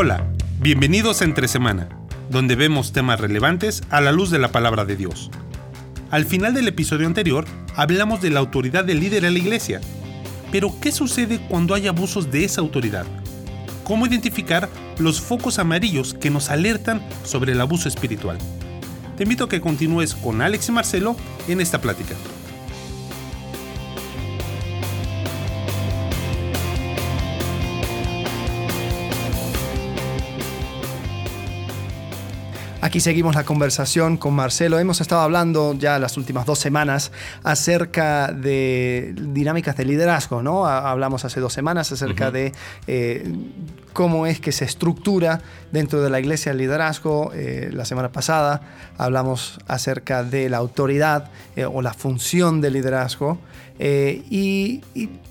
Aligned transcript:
Hola, 0.00 0.24
bienvenidos 0.60 1.20
a 1.20 1.24
Entre 1.24 1.48
Semana, 1.48 1.88
donde 2.30 2.54
vemos 2.54 2.92
temas 2.92 3.18
relevantes 3.18 3.82
a 3.90 4.00
la 4.00 4.12
luz 4.12 4.30
de 4.30 4.38
la 4.38 4.52
palabra 4.52 4.84
de 4.84 4.94
Dios. 4.94 5.28
Al 6.12 6.24
final 6.24 6.54
del 6.54 6.68
episodio 6.68 7.08
anterior, 7.08 7.46
hablamos 7.74 8.22
de 8.22 8.30
la 8.30 8.38
autoridad 8.38 8.84
del 8.84 9.00
líder 9.00 9.24
en 9.24 9.32
la 9.32 9.40
iglesia. 9.40 9.80
Pero, 10.52 10.72
¿qué 10.80 10.92
sucede 10.92 11.40
cuando 11.48 11.74
hay 11.74 11.88
abusos 11.88 12.30
de 12.30 12.44
esa 12.44 12.60
autoridad? 12.60 13.06
¿Cómo 13.82 14.06
identificar 14.06 14.68
los 15.00 15.20
focos 15.20 15.58
amarillos 15.58 16.14
que 16.14 16.30
nos 16.30 16.48
alertan 16.48 17.02
sobre 17.24 17.50
el 17.50 17.60
abuso 17.60 17.88
espiritual? 17.88 18.38
Te 19.16 19.24
invito 19.24 19.46
a 19.46 19.48
que 19.48 19.60
continúes 19.60 20.14
con 20.14 20.42
Alex 20.42 20.68
y 20.68 20.72
Marcelo 20.72 21.16
en 21.48 21.60
esta 21.60 21.80
plática. 21.80 22.14
Aquí 32.88 33.00
seguimos 33.00 33.34
la 33.34 33.44
conversación 33.44 34.16
con 34.16 34.32
Marcelo. 34.32 34.78
Hemos 34.78 35.02
estado 35.02 35.20
hablando 35.20 35.74
ya 35.74 35.98
las 35.98 36.16
últimas 36.16 36.46
dos 36.46 36.58
semanas 36.58 37.12
acerca 37.44 38.32
de 38.32 39.14
dinámicas 39.14 39.76
de 39.76 39.84
liderazgo, 39.84 40.42
¿no? 40.42 40.64
Hablamos 40.66 41.22
hace 41.26 41.38
dos 41.38 41.52
semanas 41.52 41.92
acerca 41.92 42.30
de 42.30 42.54
eh, 42.86 43.30
cómo 43.92 44.24
es 44.24 44.40
que 44.40 44.52
se 44.52 44.64
estructura 44.64 45.42
dentro 45.70 46.00
de 46.00 46.08
la 46.08 46.18
iglesia 46.18 46.52
el 46.52 46.56
liderazgo. 46.56 47.30
Eh, 47.34 47.68
la 47.74 47.84
semana 47.84 48.10
pasada 48.10 48.62
hablamos 48.96 49.58
acerca 49.66 50.24
de 50.24 50.48
la 50.48 50.56
autoridad 50.56 51.30
eh, 51.56 51.66
o 51.66 51.82
la 51.82 51.92
función 51.92 52.62
del 52.62 52.72
liderazgo. 52.72 53.36
Y 53.78 54.80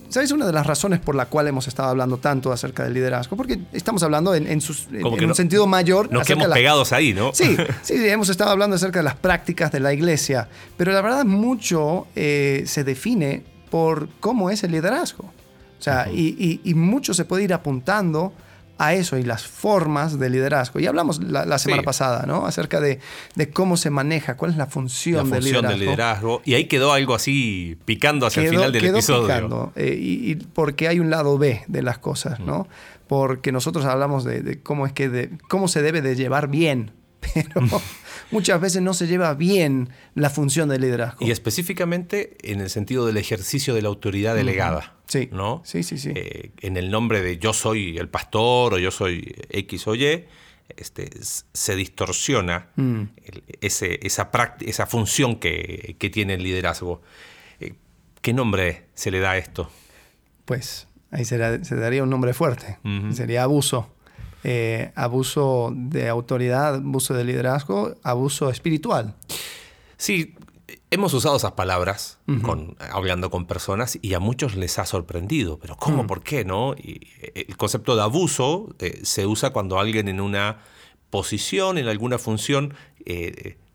¿Sabes 0.08 0.32
una 0.32 0.46
de 0.46 0.52
las 0.52 0.66
razones 0.66 1.00
por 1.00 1.14
la 1.14 1.26
cual 1.26 1.48
hemos 1.48 1.68
estado 1.68 1.90
hablando 1.90 2.16
tanto 2.16 2.50
acerca 2.50 2.82
del 2.82 2.94
liderazgo? 2.94 3.36
Porque 3.36 3.58
estamos 3.72 4.02
hablando 4.02 4.34
en, 4.34 4.48
un 4.48 5.34
sentido 5.34 5.66
mayor. 5.66 6.10
Nos 6.10 6.26
quedamos 6.26 6.48
pegados 6.48 6.92
ahí, 6.92 7.12
¿no? 7.12 7.32
Sí, 7.38 7.56
sí, 7.82 8.08
hemos 8.08 8.28
estado 8.30 8.50
hablando 8.50 8.76
acerca 8.76 9.00
de 9.00 9.04
las 9.04 9.16
prácticas 9.16 9.70
de 9.70 9.80
la 9.80 9.92
iglesia, 9.92 10.48
pero 10.76 10.92
la 10.92 11.02
verdad 11.02 11.24
mucho 11.24 12.06
eh, 12.16 12.64
se 12.66 12.84
define 12.84 13.44
por 13.70 14.08
cómo 14.20 14.50
es 14.50 14.64
el 14.64 14.72
liderazgo. 14.72 15.24
O 15.24 15.82
sea, 15.82 16.08
y, 16.10 16.60
mucho 16.74 17.12
se 17.12 17.24
puede 17.24 17.44
ir 17.44 17.52
apuntando 17.52 18.32
a 18.78 18.94
eso 18.94 19.18
y 19.18 19.24
las 19.24 19.46
formas 19.46 20.18
de 20.18 20.30
liderazgo. 20.30 20.78
Y 20.78 20.86
hablamos 20.86 21.22
la, 21.22 21.58
semana 21.58 21.82
pasada, 21.82 22.24
¿no? 22.26 22.46
Acerca 22.46 22.80
de, 22.80 23.00
cómo 23.52 23.76
se 23.76 23.90
maneja, 23.90 24.36
cuál 24.36 24.52
es 24.52 24.56
la 24.56 24.66
función, 24.66 25.30
del, 25.30 25.44
liderazgo. 25.44 26.40
Y 26.44 26.54
ahí 26.54 26.66
quedó 26.66 26.92
algo 26.92 27.14
así 27.14 27.76
picando 27.84 28.26
hacia 28.26 28.44
el 28.44 28.50
final 28.50 28.72
del 28.72 28.82
quedó 28.82 28.96
episodio. 28.96 29.22
Picando, 29.26 29.72
eh, 29.74 29.98
y, 30.00 30.36
porque 30.36 30.88
hay 30.88 31.00
un 31.00 31.10
lado 31.10 31.36
B 31.38 31.64
de 31.66 31.82
las 31.82 31.98
cosas, 31.98 32.38
¿no? 32.38 32.68
Porque 33.08 33.50
nosotros 33.52 33.84
hablamos 33.84 34.24
de, 34.24 34.60
cómo 34.62 34.86
es 34.86 34.92
que 34.92 35.08
de, 35.08 35.30
cómo 35.48 35.66
se 35.66 35.82
debe 35.82 36.00
de 36.00 36.14
llevar 36.14 36.48
bien, 36.48 36.92
pero 37.34 37.66
muchas 38.30 38.60
veces 38.60 38.82
no 38.82 38.94
se 38.94 39.06
lleva 39.06 39.34
bien 39.34 39.90
la 40.14 40.30
función 40.30 40.68
del 40.68 40.82
liderazgo. 40.82 41.24
Y 41.26 41.30
específicamente 41.30 42.36
en 42.42 42.60
el 42.60 42.70
sentido 42.70 43.06
del 43.06 43.16
ejercicio 43.16 43.74
de 43.74 43.82
la 43.82 43.88
autoridad 43.88 44.34
delegada. 44.34 44.94
Sí. 45.06 45.28
¿no? 45.32 45.62
Sí, 45.64 45.82
sí, 45.82 45.98
sí. 45.98 46.12
Eh, 46.14 46.52
en 46.60 46.76
el 46.76 46.90
nombre 46.90 47.22
de 47.22 47.38
yo 47.38 47.52
soy 47.52 47.96
el 47.96 48.08
pastor 48.08 48.74
o 48.74 48.78
yo 48.78 48.90
soy 48.90 49.34
X 49.50 49.86
o 49.86 49.94
Y, 49.94 50.24
este, 50.76 51.08
se 51.20 51.76
distorsiona 51.76 52.68
mm. 52.76 53.02
ese, 53.60 54.00
esa, 54.02 54.30
esa 54.60 54.86
función 54.86 55.36
que, 55.36 55.96
tiene 56.12 56.34
el 56.34 56.42
liderazgo. 56.42 57.00
Eh, 57.60 57.74
¿Qué 58.20 58.34
nombre 58.34 58.86
se 58.94 59.10
le 59.10 59.20
da 59.20 59.32
a 59.32 59.38
esto? 59.38 59.70
Pues 60.44 60.88
ahí 61.10 61.24
se, 61.24 61.38
daría 61.38 62.02
un 62.02 62.10
nombre 62.10 62.34
fuerte. 62.34 62.78
Sería 63.12 63.44
abuso. 63.44 63.94
Eh, 64.44 64.92
abuso 64.94 65.72
de 65.74 66.08
autoridad, 66.08 66.76
abuso 66.76 67.14
de 67.14 67.24
liderazgo, 67.24 67.96
abuso 68.02 68.50
espiritual. 68.50 69.14
Sí, 69.96 70.34
hemos 70.90 71.12
usado 71.12 71.36
esas 71.36 71.52
palabras 71.52 72.18
con, 72.42 72.76
hablando 72.92 73.30
con 73.30 73.46
personas 73.46 73.98
y 74.00 74.14
a 74.14 74.20
muchos 74.20 74.54
les 74.54 74.78
ha 74.78 74.86
sorprendido. 74.86 75.58
Pero 75.58 75.76
¿cómo? 75.76 76.04
Mm. 76.04 76.06
¿Por 76.06 76.22
qué? 76.22 76.44
¿No? 76.44 76.74
Y 76.74 77.08
eh, 77.20 77.46
el 77.48 77.56
concepto 77.56 77.96
de 77.96 78.02
abuso 78.02 78.74
eh, 78.78 79.00
se 79.02 79.26
usa 79.26 79.50
cuando 79.50 79.80
alguien 79.80 80.08
en 80.08 80.20
una 80.20 80.58
posición, 81.10 81.78
en 81.78 81.88
alguna 81.88 82.18
función 82.18 82.74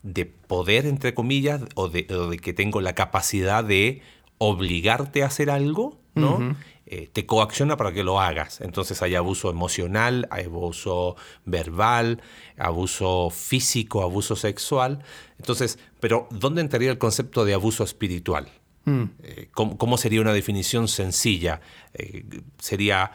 de 0.04 0.26
poder, 0.26 0.86
entre 0.86 1.16
comillas, 1.16 1.62
o 1.74 1.90
de, 1.90 2.06
que 2.40 2.54
tengo 2.54 2.82
la 2.82 2.94
capacidad 2.94 3.64
de 3.64 4.02
obligarte 4.38 5.24
a 5.24 5.28
hacer 5.28 5.50
algo, 5.50 5.98
¿no? 6.14 6.56
Eh, 6.86 7.10
te 7.12 7.26
coacciona 7.26 7.78
para 7.78 7.94
que 7.94 8.04
lo 8.04 8.20
hagas. 8.20 8.60
Entonces 8.60 9.02
hay 9.02 9.16
abuso 9.16 9.50
emocional, 9.50 10.28
hay 10.30 10.46
abuso 10.46 11.16
verbal, 11.46 12.22
abuso 12.58 13.30
físico, 13.30 14.04
abuso 14.04 14.36
sexual. 14.36 15.04
Entonces, 15.40 15.80
pero 16.00 16.28
¿dónde 16.30 16.62
entraría 16.62 16.92
el 16.92 16.98
concepto 16.98 17.46
de 17.46 17.54
abuso 17.54 17.84
espiritual? 17.84 18.50
Mm. 18.86 19.04
Eh, 19.24 19.50
¿cómo, 19.54 19.98
sería 19.98 20.20
una 20.20 20.34
definición 20.34 20.90
sencilla? 20.90 21.62
Eh, 21.94 22.26
sería 22.60 23.12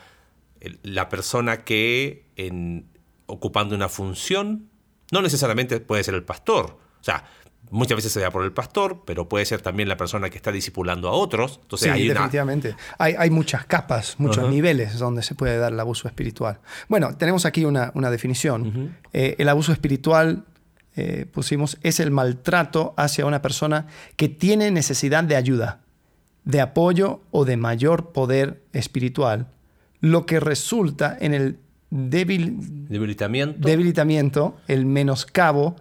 la 0.83 1.09
persona 1.11 1.65
que 1.65 2.25
en, 2.37 2.87
ocupando 3.27 3.75
una 3.75 3.91
función, 3.91 4.71
no 5.13 5.21
necesariamente 5.21 5.79
puede 5.81 6.03
ser 6.05 6.15
el 6.15 6.25
pastor, 6.25 6.79
o 7.01 7.05
sea, 7.05 7.25
Muchas 7.71 7.97
veces 7.97 8.13
se 8.13 8.21
da 8.21 8.31
por 8.31 8.45
el 8.45 8.53
pastor, 8.53 9.03
pero 9.05 9.29
puede 9.29 9.45
ser 9.45 9.61
también 9.61 9.89
la 9.89 9.97
persona 9.97 10.31
que 10.31 10.37
está 10.37 10.51
discipulando 10.51 11.09
a 11.09 11.13
otros. 11.13 11.61
Entonces, 11.63 11.93
sí, 11.93 12.09
definitivamente. 12.09 12.75
Hay, 12.99 13.31
muchas 13.31 13.67
capas, 13.67 14.17
muchos 14.19 14.49
niveles 14.49 14.99
donde 14.99 15.23
se 15.23 15.35
puede 15.35 15.59
dar 15.59 15.73
el 15.73 15.81
abuso 15.81 16.09
espiritual. 16.09 16.61
Bueno, 16.89 17.17
tenemos 17.17 17.45
aquí 17.45 17.65
una, 17.65 17.93
definición. 18.11 18.97
Eh, 19.13 19.37
el 19.39 19.49
abuso 19.49 19.73
espiritual, 19.73 20.45
eh, 20.97 21.27
pusimos, 21.31 21.79
es 21.83 22.01
el 22.01 22.11
maltrato 22.11 22.95
hacia 22.97 23.27
una 23.27 23.43
persona 23.43 23.87
que 24.17 24.29
tiene 24.29 24.71
necesidad 24.71 25.25
de 25.25 25.37
ayuda, 25.37 25.81
de 26.45 26.63
apoyo 26.63 27.21
o 27.31 27.45
de 27.45 27.59
mayor 27.59 28.13
poder 28.13 28.63
espiritual, 28.73 29.49
lo 30.01 30.25
que 30.25 30.41
resulta 30.41 31.17
en 31.21 31.35
el 31.35 31.59
debilitamiento. 31.91 33.67
debilitamiento, 33.67 34.57
el 34.69 34.87
menoscabo, 34.87 35.77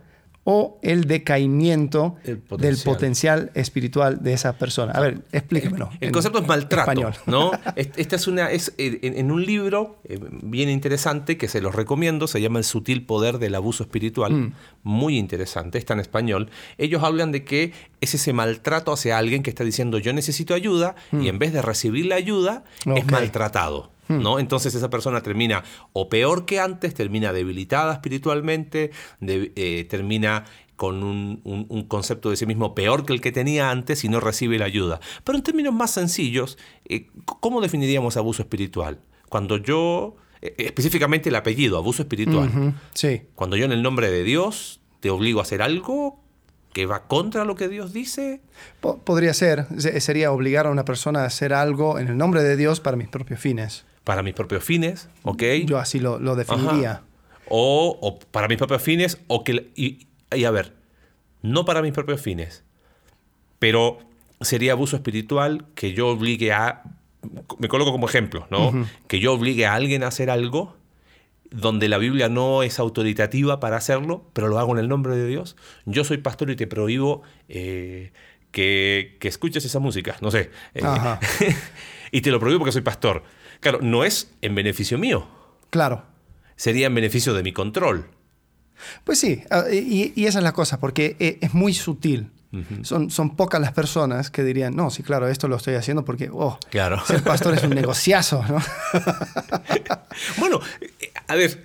o 0.49 0.79
el 0.81 1.07
decaimiento 1.07 2.15
del 2.57 2.77
potencial 2.77 3.51
espiritual 3.53 4.23
de 4.23 4.31
esa 4.31 4.53
persona. 4.53 4.93
A 4.93 5.01
ver, 5.01 5.19
explíquemelo. 5.33 5.89
El 5.99 6.13
concepto 6.13 6.39
es 6.39 6.47
maltrato, 6.47 7.11
¿no? 7.25 7.51
Esta 7.75 8.15
es 8.15 8.27
una 8.27 8.49
es 8.49 8.73
en, 8.77 9.29
un 9.29 9.45
libro 9.45 9.97
eh, 10.05 10.17
bien 10.41 10.69
interesante 10.69 11.37
que 11.37 11.49
se 11.49 11.59
los 11.59 11.75
recomiendo, 11.75 12.27
se 12.27 12.39
llama 12.39 12.59
El 12.59 12.63
sutil 12.63 13.05
poder 13.05 13.39
del 13.39 13.55
abuso 13.55 13.83
espiritual, 13.83 14.31
mm. 14.31 14.53
muy 14.83 15.17
interesante, 15.17 15.79
está 15.79 15.95
en 15.95 15.99
español. 15.99 16.49
Ellos 16.77 17.03
hablan 17.03 17.33
de 17.33 17.43
que 17.43 17.73
es 17.99 18.13
ese 18.13 18.31
maltrato 18.31 18.93
hacia 18.93 19.17
alguien 19.17 19.43
que 19.43 19.49
está 19.49 19.65
diciendo 19.65 19.97
yo 19.97 20.13
necesito 20.13 20.53
ayuda 20.53 20.95
y 21.11 21.15
mm. 21.17 21.27
en 21.27 21.39
vez 21.39 21.51
de 21.51 21.61
recibir 21.61 22.05
la 22.05 22.15
ayuda 22.15 22.63
es 22.85 23.05
maltratado. 23.07 23.91
Hmm. 24.07 24.21
¿No? 24.21 24.39
Entonces 24.39 24.73
esa 24.75 24.89
persona 24.89 25.21
termina 25.21 25.63
o 25.93 26.09
peor 26.09 26.45
que 26.45 26.59
antes, 26.59 26.93
termina 26.93 27.33
debilitada 27.33 27.93
espiritualmente, 27.93 28.91
eh, 29.21 29.85
termina 29.89 30.45
con 30.77 31.03
un, 31.03 31.85
concepto 31.89 32.29
de 32.29 32.37
sí 32.37 32.45
mismo 32.45 32.75
peor 32.75 33.03
que 33.03 33.11
el 33.11 33.19
que 33.19 33.31
tenía 33.31 33.71
antes 33.71 34.03
y 34.03 34.09
no 34.09 34.19
recibe 34.19 34.59
la 34.59 34.65
ayuda. 34.65 34.99
Pero 35.23 35.37
en 35.37 35.43
términos 35.43 35.73
más 35.73 35.91
sencillos, 35.91 36.57
eh, 36.85 37.07
¿cómo 37.25 37.61
definiríamos 37.61 38.15
abuso 38.15 38.43
espiritual? 38.43 38.99
Cuando 39.27 39.57
yo, 39.57 40.15
eh, 40.41 40.53
específicamente 40.59 41.29
el 41.29 41.35
apellido, 41.35 41.77
abuso 41.77 42.03
espiritual. 42.03 42.75
sí. 42.93 43.23
Cuando 43.33 43.57
yo 43.57 43.65
en 43.65 43.71
el 43.71 43.81
nombre 43.81 44.11
de 44.11 44.23
Dios 44.23 44.79
te 44.99 45.09
obligo 45.09 45.39
a 45.39 45.43
hacer 45.43 45.63
algo 45.63 46.19
que 46.73 46.85
va 46.85 47.07
contra 47.07 47.43
lo 47.43 47.55
que 47.55 47.69
Dios 47.69 47.91
dice? 47.91 48.41
podría 48.79 49.33
ser. 49.33 49.65
Sería 49.79 50.31
obligar 50.31 50.67
a 50.67 50.69
una 50.69 50.85
persona 50.85 51.23
a 51.23 51.25
hacer 51.25 51.53
algo 51.53 51.97
en 51.97 52.07
el 52.07 52.17
nombre 52.17 52.43
de 52.43 52.55
Dios 52.55 52.79
para 52.81 52.95
mis 52.95 53.07
propios 53.07 53.39
fines 53.39 53.85
para 54.07 54.23
mis 54.23 54.33
propios 54.33 54.63
fines, 54.63 55.09
¿ok? 55.23 55.43
Yo 55.65 55.79
así 55.79 55.99
lo, 55.99 56.17
definiría. 56.37 57.01
O, 57.49 58.17
para 58.31 58.47
mis 58.47 58.57
propios 58.57 58.81
fines, 58.81 59.19
o 59.27 59.43
que... 59.43 59.69
Y, 59.75 60.07
a 60.45 60.49
ver, 60.49 60.71
no 61.41 61.65
para 61.65 61.81
mis 61.81 61.91
propios 61.91 62.21
fines, 62.21 62.63
pero 63.59 63.99
sería 64.39 64.71
abuso 64.71 64.95
espiritual 64.95 65.65
que 65.75 65.91
yo 65.91 66.07
obligue 66.07 66.53
a... 66.53 66.83
Me 67.59 67.67
coloco 67.67 67.91
como 67.91 68.07
ejemplo, 68.07 68.47
¿no? 68.49 68.87
Que 69.07 69.19
yo 69.19 69.33
obligue 69.33 69.65
a 69.65 69.73
alguien 69.73 70.05
a 70.05 70.07
hacer 70.07 70.29
algo 70.29 70.77
donde 71.51 71.89
la 71.89 71.97
Biblia 71.97 72.29
no 72.29 72.63
es 72.63 72.79
autoritativa 72.79 73.59
para 73.59 73.75
hacerlo, 73.75 74.23
pero 74.31 74.47
lo 74.47 74.57
hago 74.57 74.71
en 74.71 74.79
el 74.79 74.87
nombre 74.87 75.17
de 75.17 75.27
Dios. 75.27 75.57
Yo 75.83 76.05
soy 76.05 76.19
pastor 76.19 76.49
y 76.49 76.55
te 76.55 76.65
prohíbo 76.65 77.23
eh, 77.49 78.13
que, 78.51 79.17
escuches 79.23 79.65
esa 79.65 79.79
música, 79.79 80.15
no 80.21 80.31
sé. 80.31 80.49
Eh, 80.75 80.81
y 82.13 82.21
te 82.21 82.31
lo 82.31 82.39
prohíbo 82.39 82.59
porque 82.59 82.71
soy 82.71 82.83
pastor. 82.83 83.23
Claro, 83.59 83.79
no 83.81 84.03
es 84.03 84.31
en 84.41 84.55
beneficio 84.55 84.97
mío. 84.97 85.27
Claro. 85.69 86.03
Sería 86.55 86.87
en 86.87 86.95
beneficio 86.95 87.33
de 87.33 87.43
mi 87.43 87.53
control. 87.53 88.09
Pues 89.03 89.19
sí, 89.19 89.43
ah, 89.49 89.65
y, 89.71 90.25
esa 90.25 90.39
es 90.39 90.43
la 90.43 90.53
cosa, 90.53 90.79
porque 90.79 91.15
eh, 91.19 91.39
es 91.41 91.53
muy 91.53 91.73
sutil. 91.73 92.31
son, 92.83 93.09
son 93.09 93.35
pocas 93.35 93.59
las 93.59 93.73
personas 93.73 94.31
que 94.31 94.43
dirían, 94.43 94.75
no, 94.75 94.89
sí, 94.89 95.03
claro, 95.03 95.27
esto 95.27 95.47
lo 95.47 95.57
estoy 95.57 95.75
haciendo 95.75 96.05
porque, 96.05 96.29
oh, 96.31 96.57
claro. 96.69 97.03
ser 97.05 97.23
pastor 97.23 97.55
es 97.55 97.63
un 97.63 97.69
negociazo, 97.75 98.43
¿no? 98.47 98.61
bueno, 100.37 100.59
a 101.27 101.35
ver, 101.35 101.63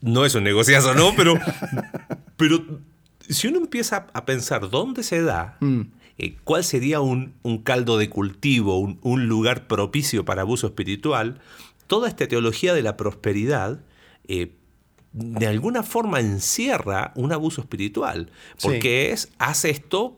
no 0.00 0.24
es 0.24 0.34
un 0.34 0.44
negociazo, 0.44 0.94
¿no? 0.94 1.14
Pero, 1.16 1.38
pero 2.36 2.64
si 3.28 3.48
uno 3.48 3.58
empieza 3.58 4.06
a 4.12 4.24
pensar 4.24 4.70
dónde 4.70 5.02
se 5.02 5.22
da, 5.22 5.56
mm. 5.60 5.82
Eh, 6.18 6.36
cuál 6.44 6.64
sería 6.64 7.00
un, 7.00 7.34
caldo 7.64 7.98
de 7.98 8.08
cultivo, 8.08 8.78
un, 8.78 9.26
lugar 9.26 9.66
propicio 9.66 10.24
para 10.24 10.42
abuso 10.42 10.66
espiritual, 10.66 11.40
toda 11.86 12.08
esta 12.08 12.28
teología 12.28 12.74
de 12.74 12.82
la 12.82 12.96
prosperidad 12.96 13.80
eh, 14.28 14.52
de 15.12 15.46
alguna 15.46 15.82
forma 15.82 16.20
encierra 16.20 17.12
un 17.16 17.32
abuso 17.32 17.60
espiritual, 17.60 18.30
porque 18.62 19.12
es, 19.12 19.30
haz 19.38 19.66
esto 19.66 20.16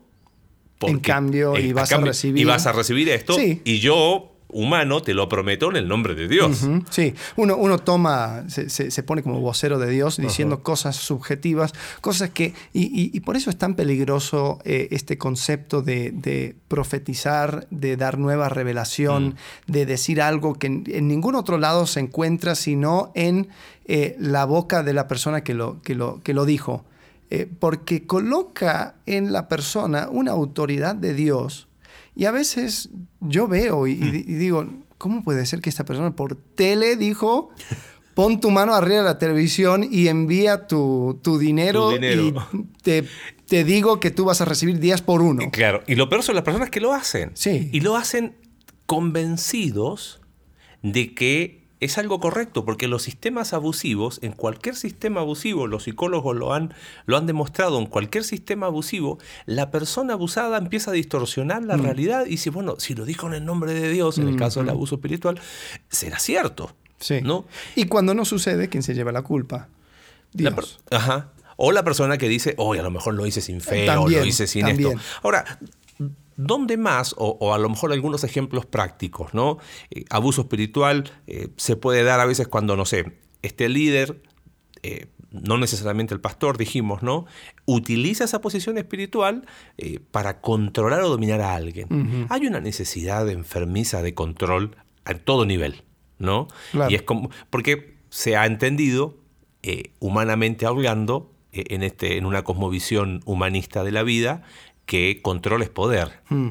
en 0.80 1.00
cambio, 1.00 1.58
y 1.58 1.72
vas 1.72 1.92
a 1.92 1.98
recibir. 1.98 2.42
Y 2.42 2.44
vas 2.44 2.66
a 2.66 2.72
recibir 2.72 3.08
esto. 3.08 3.36
Y 3.38 3.78
yo 3.80 4.33
humano, 4.54 5.02
te 5.02 5.14
lo 5.14 5.28
prometo 5.28 5.68
en 5.68 5.76
el 5.76 5.88
nombre 5.88 6.14
de 6.14 6.28
Dios. 6.28 6.64
Sí, 6.88 7.12
uno, 7.36 7.56
uno 7.56 7.78
toma, 7.78 8.44
se, 8.48 9.02
pone 9.02 9.22
como 9.22 9.40
vocero 9.40 9.78
de 9.80 9.90
Dios 9.90 10.16
diciendo 10.16 10.62
cosas 10.62 10.96
subjetivas, 10.96 11.74
cosas 12.00 12.30
que, 12.30 12.54
y, 12.72 13.18
por 13.20 13.36
eso 13.36 13.50
es 13.50 13.56
tan 13.56 13.74
peligroso 13.74 14.60
eh, 14.64 14.88
este 14.92 15.18
concepto 15.18 15.82
de, 15.82 16.54
profetizar, 16.68 17.66
de 17.70 17.96
dar 17.96 18.18
nueva 18.18 18.48
revelación, 18.48 19.34
mm. 19.66 19.72
de 19.72 19.86
decir 19.86 20.22
algo 20.22 20.54
que 20.54 20.68
en, 20.68 21.08
ningún 21.08 21.34
otro 21.34 21.58
lado 21.58 21.86
se 21.86 22.00
encuentra 22.00 22.54
sino 22.54 23.10
en 23.14 23.48
eh, 23.86 24.16
la 24.20 24.44
boca 24.44 24.84
de 24.84 24.94
la 24.94 25.08
persona 25.08 25.42
que 25.42 25.54
lo, 25.54 25.82
que 25.82 25.96
lo, 25.96 26.20
que 26.22 26.32
lo 26.32 26.44
dijo. 26.44 26.84
Eh, 27.30 27.48
porque 27.58 28.06
coloca 28.06 28.94
en 29.06 29.32
la 29.32 29.48
persona 29.48 30.08
una 30.10 30.30
autoridad 30.30 30.94
de 30.94 31.14
Dios 31.14 31.66
y 32.16 32.26
a 32.26 32.30
veces 32.30 32.90
yo 33.20 33.48
veo 33.48 33.86
y, 33.86 33.94
digo, 33.94 34.66
¿cómo 34.98 35.24
puede 35.24 35.46
ser 35.46 35.60
que 35.60 35.70
esta 35.70 35.84
persona 35.84 36.14
por 36.14 36.36
tele 36.36 36.96
dijo, 36.96 37.50
pon 38.14 38.40
tu 38.40 38.50
mano 38.50 38.74
arriba 38.74 38.98
de 38.98 39.04
la 39.04 39.18
televisión 39.18 39.86
y 39.90 40.08
envía 40.08 40.66
tu, 40.66 41.18
dinero, 41.40 41.92
y 41.96 42.34
te, 42.82 43.04
te, 43.46 43.64
digo 43.64 43.98
que 43.98 44.10
tú 44.10 44.24
vas 44.24 44.40
a 44.40 44.44
recibir 44.44 44.78
días 44.78 45.02
por 45.02 45.22
uno? 45.22 45.50
Claro, 45.50 45.82
y 45.86 45.96
lo 45.96 46.08
peor 46.08 46.22
son 46.22 46.36
las 46.36 46.44
personas 46.44 46.70
que 46.70 46.80
lo 46.80 46.92
hacen. 46.92 47.32
Sí. 47.34 47.68
Y 47.72 47.80
lo 47.80 47.96
hacen 47.96 48.36
convencidos 48.86 50.20
de 50.82 51.14
que 51.14 51.63
es 51.84 51.98
algo 51.98 52.20
correcto, 52.20 52.64
porque 52.64 52.88
los 52.88 53.02
sistemas 53.02 53.52
abusivos, 53.52 54.18
en 54.22 54.32
cualquier 54.32 54.74
sistema 54.76 55.20
abusivo, 55.20 55.66
los 55.66 55.84
psicólogos 55.84 56.36
lo 56.36 56.54
han, 56.54 56.74
lo 57.06 57.16
han 57.16 57.26
demostrado, 57.26 57.78
en 57.78 57.86
cualquier 57.86 58.24
sistema 58.24 58.66
abusivo, 58.66 59.18
la 59.46 59.70
persona 59.70 60.14
abusada 60.14 60.58
empieza 60.58 60.90
a 60.90 60.94
distorsionar 60.94 61.62
la 61.62 61.76
mm. 61.76 61.82
realidad 61.82 62.26
y 62.26 62.30
dice, 62.30 62.50
bueno, 62.50 62.76
si 62.78 62.94
lo 62.94 63.04
dijo 63.04 63.26
en 63.26 63.34
el 63.34 63.44
nombre 63.44 63.74
de 63.74 63.90
Dios, 63.90 64.18
en 64.18 64.28
el 64.28 64.36
caso 64.36 64.60
del 64.60 64.70
abuso 64.70 64.96
espiritual, 64.96 65.40
será 65.88 66.18
cierto. 66.18 66.74
Sí. 67.00 67.20
¿no? 67.22 67.44
Y 67.74 67.86
cuando 67.86 68.14
no 68.14 68.24
sucede, 68.24 68.68
¿quién 68.68 68.82
se 68.82 68.94
lleva 68.94 69.12
la 69.12 69.22
culpa? 69.22 69.68
Dios. 70.32 70.80
Ajá. 70.90 71.32
O 71.56 71.70
la 71.70 71.84
persona 71.84 72.18
que 72.18 72.28
dice, 72.28 72.54
oye, 72.56 72.80
a 72.80 72.82
lo 72.82 72.90
mejor 72.90 73.14
lo 73.14 73.26
hice 73.26 73.40
sin 73.40 73.60
fe 73.60 73.88
o 73.90 74.08
lo 74.08 74.24
hice 74.24 74.46
sin 74.46 74.66
esto. 74.66 74.92
Ahora, 75.22 75.58
¿Dónde 76.36 76.76
más? 76.76 77.14
O, 77.18 77.54
a 77.54 77.58
lo 77.58 77.68
mejor 77.68 77.92
algunos 77.92 78.24
ejemplos 78.24 78.66
prácticos, 78.66 79.34
¿no? 79.34 79.58
Eh, 79.90 80.04
abuso 80.10 80.42
espiritual 80.42 81.10
eh, 81.26 81.48
se 81.56 81.76
puede 81.76 82.02
dar 82.02 82.20
a 82.20 82.26
veces 82.26 82.48
cuando, 82.48 82.76
no 82.76 82.84
sé, 82.84 83.18
este 83.42 83.68
líder, 83.68 84.22
eh, 84.82 85.06
no 85.30 85.58
necesariamente 85.58 86.14
el 86.14 86.20
pastor, 86.20 86.58
dijimos, 86.58 87.02
¿no? 87.02 87.26
Utiliza 87.66 88.24
esa 88.24 88.40
posición 88.40 88.78
espiritual 88.78 89.46
para 90.12 90.40
controlar 90.40 91.02
o 91.02 91.08
dominar 91.08 91.40
a 91.40 91.56
alguien. 91.56 92.26
Hay 92.30 92.46
una 92.46 92.60
necesidad 92.60 93.26
de 93.26 93.32
enfermiza 93.32 94.02
de 94.02 94.14
control 94.14 94.76
a 95.04 95.14
todo 95.14 95.44
nivel, 95.44 95.82
¿no? 96.18 96.46
Y 96.88 96.94
es 96.94 97.02
como, 97.02 97.30
porque 97.50 97.96
se 98.10 98.36
ha 98.36 98.46
entendido, 98.46 99.16
humanamente 99.98 100.66
hablando, 100.66 101.34
en, 101.54 101.82
este, 101.82 102.16
en 102.16 102.26
una 102.26 102.42
cosmovisión 102.42 103.20
humanista 103.24 103.84
de 103.84 103.92
la 103.92 104.02
vida, 104.02 104.42
que 104.86 105.20
control 105.22 105.62
es 105.62 105.70
poder. 105.70 106.20
Hmm. 106.28 106.50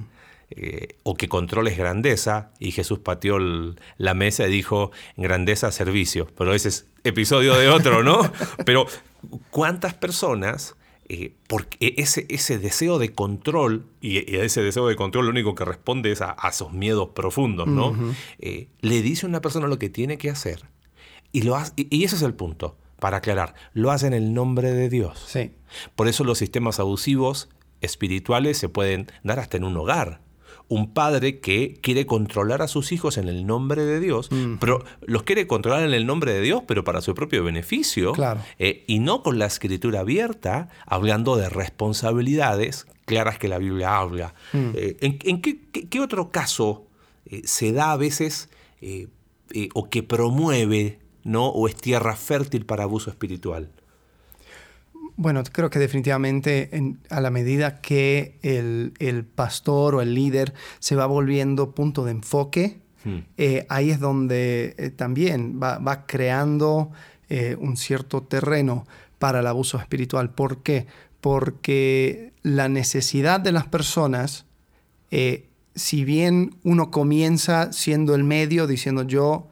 Eh, 0.56 0.98
o 1.02 1.16
que 1.16 1.28
control 1.28 1.68
es 1.68 1.78
grandeza, 1.78 2.52
y 2.60 2.72
Jesús 2.72 3.00
pateó 3.00 3.40
la 3.40 4.14
mesa 4.14 4.48
y 4.48 4.52
dijo, 4.52 4.92
grandeza, 5.18 5.72
servicio. 5.72 6.28
Pero 6.38 6.54
ese 6.54 6.70
es 6.70 6.86
episodio 7.04 7.56
de 7.56 7.70
otro, 7.70 8.04
¿no? 8.04 8.20
Pero 8.66 8.86
¿cuántas 9.50 9.96
personas, 9.96 10.76
eh, 11.10 11.34
porque 11.48 11.96
ese, 11.98 12.28
ese 12.30 12.60
deseo 12.60 13.00
de 13.00 13.14
control, 13.14 13.88
y, 14.00 14.38
ese 14.38 14.62
deseo 14.62 14.88
de 14.88 14.96
control 14.96 15.26
lo 15.26 15.32
único 15.32 15.56
que 15.56 15.66
responde 15.66 16.12
es 16.12 16.22
a, 16.22 16.36
esos 16.48 16.72
miedos 16.72 17.10
profundos, 17.16 17.68
¿no? 17.68 17.96
Eh, 18.38 18.68
le 18.82 19.02
dice 19.02 19.26
a 19.26 19.30
una 19.30 19.42
persona 19.42 19.68
lo 19.68 19.80
que 19.80 19.90
tiene 19.90 20.20
que 20.20 20.30
hacer, 20.30 20.66
y, 21.32 21.42
lo 21.42 21.60
y 21.76 22.04
ese 22.04 22.16
es 22.16 22.22
el 22.22 22.36
punto, 22.36 22.78
para 23.00 23.18
aclarar, 23.18 23.56
lo 23.74 23.90
hace 23.90 24.06
en 24.06 24.14
el 24.14 24.36
nombre 24.36 24.72
de 24.72 24.88
Dios. 24.90 25.26
Sí. 25.28 25.52
Por 25.96 26.08
eso 26.08 26.24
los 26.24 26.38
sistemas 26.38 26.80
abusivos 26.80 27.50
espirituales 27.84 28.58
se 28.58 28.70
pueden 28.70 29.08
dar 29.24 29.40
hasta 29.40 29.58
en 29.58 29.64
un 29.64 29.78
hogar. 29.78 30.22
Un 30.70 30.94
padre 30.94 31.40
que 31.40 31.78
quiere 31.82 32.06
controlar 32.06 32.62
a 32.62 32.68
sus 32.68 32.92
hijos 32.92 33.18
en 33.18 33.28
el 33.28 33.46
nombre 33.46 33.84
de 33.84 34.00
Dios, 34.00 34.30
pero 34.60 34.84
los 35.02 35.24
quiere 35.24 35.46
controlar 35.46 35.84
en 35.84 35.94
el 35.94 36.06
nombre 36.06 36.34
de 36.34 36.42
Dios, 36.42 36.64
pero 36.66 36.84
para 36.84 37.02
su 37.02 37.14
propio 37.14 37.44
beneficio, 37.44 38.14
eh, 38.58 38.84
y 38.88 39.00
no 39.00 39.22
con 39.22 39.38
la 39.38 39.46
escritura 39.46 40.00
abierta, 40.00 40.70
hablando 40.86 41.36
de 41.36 41.50
responsabilidades 41.50 42.88
claras 43.06 43.38
que 43.38 43.50
la 43.50 43.58
Biblia 43.58 43.98
habla. 43.98 44.34
Mm. 44.54 44.72
Eh, 44.74 44.98
¿En, 45.02 45.42
qué, 45.42 46.00
otro 46.00 46.32
caso 46.32 46.88
eh, 47.26 47.42
se 47.44 47.74
da 47.74 47.92
a 47.92 47.98
veces 47.98 48.50
o 49.74 49.90
que 49.90 50.02
promueve 50.02 51.00
¿no? 51.24 51.48
o 51.50 51.68
es 51.68 51.76
tierra 51.76 52.16
fértil 52.16 52.66
para 52.66 52.84
abuso 52.84 53.10
espiritual? 53.10 53.70
Bueno, 55.16 55.44
creo 55.52 55.70
que 55.70 55.80
definitivamente 55.80 56.70
a 57.10 57.22
la 57.22 57.30
medida 57.30 57.82
que 57.82 58.40
el, 58.42 59.26
pastor 59.36 59.96
o 59.96 60.02
el 60.02 60.16
líder 60.16 60.54
se 60.80 60.96
va 60.96 61.06
volviendo 61.06 61.76
punto 61.76 62.04
de 62.04 62.12
enfoque, 62.12 62.80
hmm. 63.04 63.18
eh, 63.38 63.66
ahí 63.70 63.92
es 63.92 64.00
donde 64.00 64.76
eh, 64.78 64.90
también 64.90 65.60
va, 65.62 66.06
creando 66.08 66.92
eh, 67.30 67.56
un 67.60 67.78
cierto 67.78 68.24
terreno 68.24 68.88
para 69.20 69.42
el 69.42 69.48
abuso 69.48 69.78
espiritual. 69.78 70.32
¿Por 70.32 70.64
qué? 70.64 70.88
Porque 71.22 72.34
la 72.42 72.68
necesidad 72.68 73.40
de 73.40 73.52
las 73.52 73.68
personas, 73.68 74.46
si 75.76 76.04
bien 76.04 76.56
uno 76.64 76.90
comienza 76.90 77.72
siendo 77.72 78.16
el 78.16 78.24
medio, 78.24 78.66
diciendo 78.66 79.04
yo, 79.04 79.48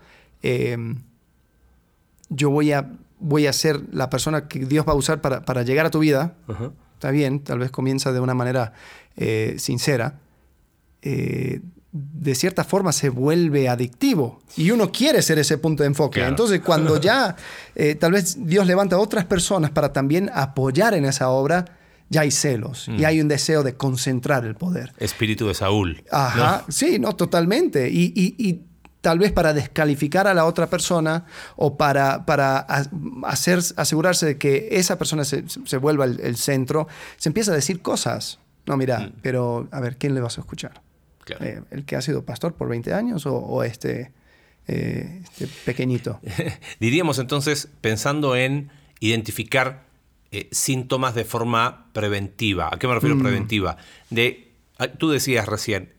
yo 2.29 2.49
voy 2.49 2.71
a 2.73 2.91
voy 3.21 3.47
a 3.47 3.53
ser 3.53 3.81
la 3.93 4.09
persona 4.09 4.47
que 4.47 4.65
Dios 4.65 4.85
va 4.87 4.93
a 4.93 4.95
usar 4.95 5.21
para, 5.21 5.63
llegar 5.63 5.85
a 5.85 5.91
tu 5.91 5.99
vida, 5.99 6.33
está 6.93 7.11
bien, 7.11 7.43
tal 7.43 7.59
vez 7.59 7.71
comienza 7.71 8.11
de 8.11 8.19
una 8.19 8.33
manera 8.33 8.73
eh, 9.15 9.55
sincera, 9.59 10.19
eh, 11.01 11.61
de 11.91 12.35
cierta 12.35 12.63
forma 12.63 12.93
se 12.93 13.09
vuelve 13.09 13.67
adictivo 13.67 14.41
y 14.55 14.71
uno 14.71 14.91
quiere 14.91 15.21
ser 15.21 15.39
ese 15.39 15.57
punto 15.57 15.83
de 15.83 15.87
enfoque. 15.87 16.25
Entonces, 16.25 16.61
cuando 16.61 16.99
ya 16.99 17.35
eh, 17.75 17.95
tal 17.95 18.13
vez 18.13 18.37
Dios 18.45 18.65
levanta 18.65 18.95
a 18.95 18.99
otras 18.99 19.25
personas 19.25 19.71
para 19.71 19.91
también 19.91 20.31
apoyar 20.33 20.93
en 20.93 21.05
esa 21.05 21.29
obra, 21.29 21.65
ya 22.09 22.21
hay 22.21 22.31
celos 22.31 22.87
y 22.87 23.01
mm. 23.01 23.05
hay 23.05 23.21
un 23.21 23.27
deseo 23.27 23.63
de 23.63 23.75
concentrar 23.75 24.45
el 24.45 24.55
poder. 24.55 24.93
Espíritu 24.97 25.47
de 25.47 25.53
Saúl. 25.53 26.03
Ajá, 26.11 26.63
sí, 26.69 26.97
no, 26.97 27.13
totalmente. 27.15 27.89
y 27.91 28.70
tal 29.01 29.17
vez 29.19 29.31
para 29.31 29.53
descalificar 29.53 30.27
a 30.27 30.33
la 30.33 30.45
otra 30.45 30.67
persona 30.67 31.25
o 31.55 31.75
para, 31.75 32.25
para 32.25 32.59
hacer, 33.23 33.59
asegurarse 33.75 34.27
de 34.27 34.37
que 34.37 34.69
esa 34.71 34.97
persona 34.97 35.25
se, 35.25 35.43
vuelva 35.77 36.05
el, 36.05 36.37
centro, 36.37 36.87
se 37.17 37.29
empieza 37.29 37.51
a 37.51 37.55
decir 37.55 37.81
cosas. 37.81 38.39
No, 38.67 38.77
mira, 38.77 38.99
mm. 38.99 39.13
pero 39.21 39.67
a 39.71 39.79
ver, 39.79 39.97
¿quién 39.97 40.13
le 40.13 40.21
vas 40.21 40.37
a 40.37 40.41
escuchar? 40.41 40.81
Eh, 41.39 41.61
¿El 41.71 41.85
que 41.85 41.95
ha 41.95 42.01
sido 42.01 42.23
pastor 42.25 42.53
por 42.53 42.69
20 42.69 42.93
años 42.93 43.25
o, 43.25 43.63
este, 43.63 44.11
eh, 44.67 45.21
este, 45.23 45.47
pequeñito? 45.65 46.19
Diríamos 46.79 47.17
entonces, 47.17 47.69
pensando 47.81 48.35
en 48.35 48.69
identificar 48.99 49.85
eh, 50.31 50.47
síntomas 50.51 51.15
de 51.15 51.25
forma 51.25 51.87
preventiva. 51.93 52.69
¿A 52.71 52.77
qué 52.77 52.87
me 52.87 52.93
refiero 52.93 53.15
mm. 53.15 53.21
preventiva? 53.21 53.77
De, 54.11 54.51
ah, 54.77 54.89
tú 54.89 55.09
decías 55.09 55.47
recién, 55.47 55.91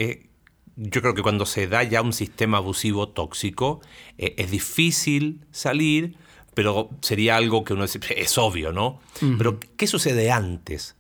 yo 0.77 1.01
creo 1.01 1.15
que 1.15 1.23
cuando 1.23 1.47
se 1.47 1.67
da 1.67 1.83
ya 1.83 2.03
un 2.03 2.13
sistema 2.13 2.59
abusivo 2.59 3.09
tóxico, 3.09 3.81
eh, 4.19 4.35
es 4.39 4.51
difícil 4.51 5.41
salir, 5.51 6.17
pero 6.55 6.91
sería 7.01 7.37
algo 7.37 7.65
que 7.65 7.75
uno 7.75 7.83
dice, 7.83 8.01
es 8.17 8.39
obvio, 8.39 8.73
¿no? 8.73 9.01
Pero 9.39 9.59
¿qué 9.77 9.87
sucede 9.87 10.31
antes? 10.31 10.97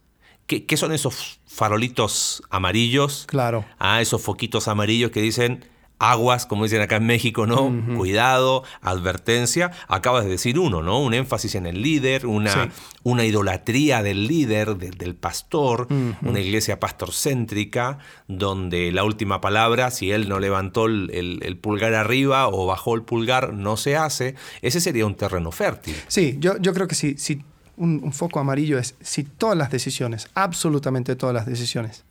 ¿Qué, 0.46 0.76
son 0.76 0.92
esos 0.92 1.40
farolitos 1.46 2.42
amarillos? 2.50 3.24
Claro. 3.26 3.64
Ah, 3.78 4.02
esos 4.02 4.20
foquitos 4.20 4.68
amarillos 4.68 5.10
que 5.10 5.22
dicen, 5.22 5.64
aguas, 6.02 6.46
como 6.46 6.64
dicen 6.64 6.80
acá 6.80 6.96
en 6.96 7.06
México, 7.06 7.46
¿no? 7.46 7.72
Cuidado, 7.96 8.64
advertencia. 8.80 9.70
Acabas 9.86 10.24
de 10.24 10.30
decir 10.30 10.58
uno, 10.58 10.82
¿no? 10.82 11.00
Un 11.00 11.14
énfasis 11.14 11.54
en 11.54 11.64
el 11.64 11.80
líder, 11.80 12.26
una, 12.26 12.70
una 13.04 13.24
idolatría 13.24 14.02
del 14.02 14.26
líder, 14.26 14.76
del 14.76 15.14
pastor, 15.14 15.86
una 16.22 16.40
iglesia 16.40 16.80
pastorcéntrica, 16.80 17.98
donde 18.26 18.90
la 18.90 19.04
última 19.04 19.40
palabra, 19.40 19.92
si 19.92 20.10
él 20.10 20.28
no 20.28 20.40
levantó 20.40 20.86
el, 20.86 21.58
pulgar 21.60 21.94
arriba 21.94 22.48
o 22.48 22.66
bajó 22.66 22.96
el 22.96 23.02
pulgar, 23.02 23.52
no 23.54 23.76
se 23.76 23.96
hace. 23.96 24.34
Ese 24.60 24.80
sería 24.80 25.06
un 25.06 25.14
terreno 25.14 25.52
fértil. 25.52 25.94
Sí, 26.08 26.36
yo, 26.40 26.58
yo 26.58 26.74
creo 26.74 26.88
que 26.88 26.96
sí. 26.96 27.14
Si 27.16 27.42
un, 27.76 28.00
un 28.02 28.12
foco 28.12 28.40
amarillo 28.40 28.76
es 28.76 28.96
si 29.00 29.22
todas 29.22 29.56
las 29.56 29.70
decisiones, 29.70 30.28
absolutamente 30.34 31.14
todas 31.14 31.34
las 31.34 31.46
decisiones, 31.46 32.04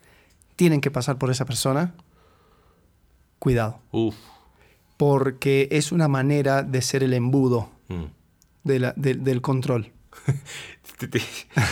tienen 0.55 0.79
que 0.79 0.91
pasar 0.91 1.17
por 1.17 1.29
esa 1.29 1.43
persona, 1.43 1.93
cuidado. 3.41 3.79
Porque 4.97 5.67
es 5.71 5.91
una 5.91 6.07
manera 6.07 6.61
de 6.61 6.83
ser 6.83 7.01
el 7.01 7.13
embudo 7.13 7.71
mm. 7.87 8.03
del 8.63 9.41
control. 9.41 9.91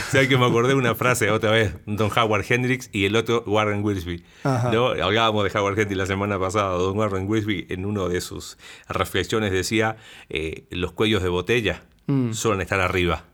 ¿Sabes 0.10 0.28
que 0.28 0.38
me 0.38 0.48
acordé 0.48 0.70
de 0.70 0.76
una 0.76 0.96
frase 0.96 1.30
otra 1.30 1.52
vez? 1.52 1.76
Don 1.86 2.10
Howard 2.10 2.44
Hendricks 2.50 2.90
y 2.92 3.06
el 3.06 3.16
otro 3.16 3.44
Warren 3.46 3.84
Wilsby. 3.84 4.24
¿no? 4.44 4.88
Hablábamos 4.88 5.44
de 5.44 5.60
Howard 5.60 5.78
Hendricks 5.78 5.98
la 6.00 6.08
semana 6.08 6.40
pasada. 6.40 6.76
Don 6.76 6.98
Warren 6.98 7.30
Wilsby 7.30 7.68
en 7.70 7.86
una 7.86 8.08
de 8.08 8.20
sus 8.20 8.58
reflexiones 8.88 9.52
decía, 9.52 9.98
eh, 10.30 10.66
los 10.72 10.94
cuellos 10.94 11.22
de 11.22 11.30
botella 11.30 11.84
mm. 12.08 12.32
suelen 12.32 12.62
estar 12.62 12.80
arriba. 12.80 13.26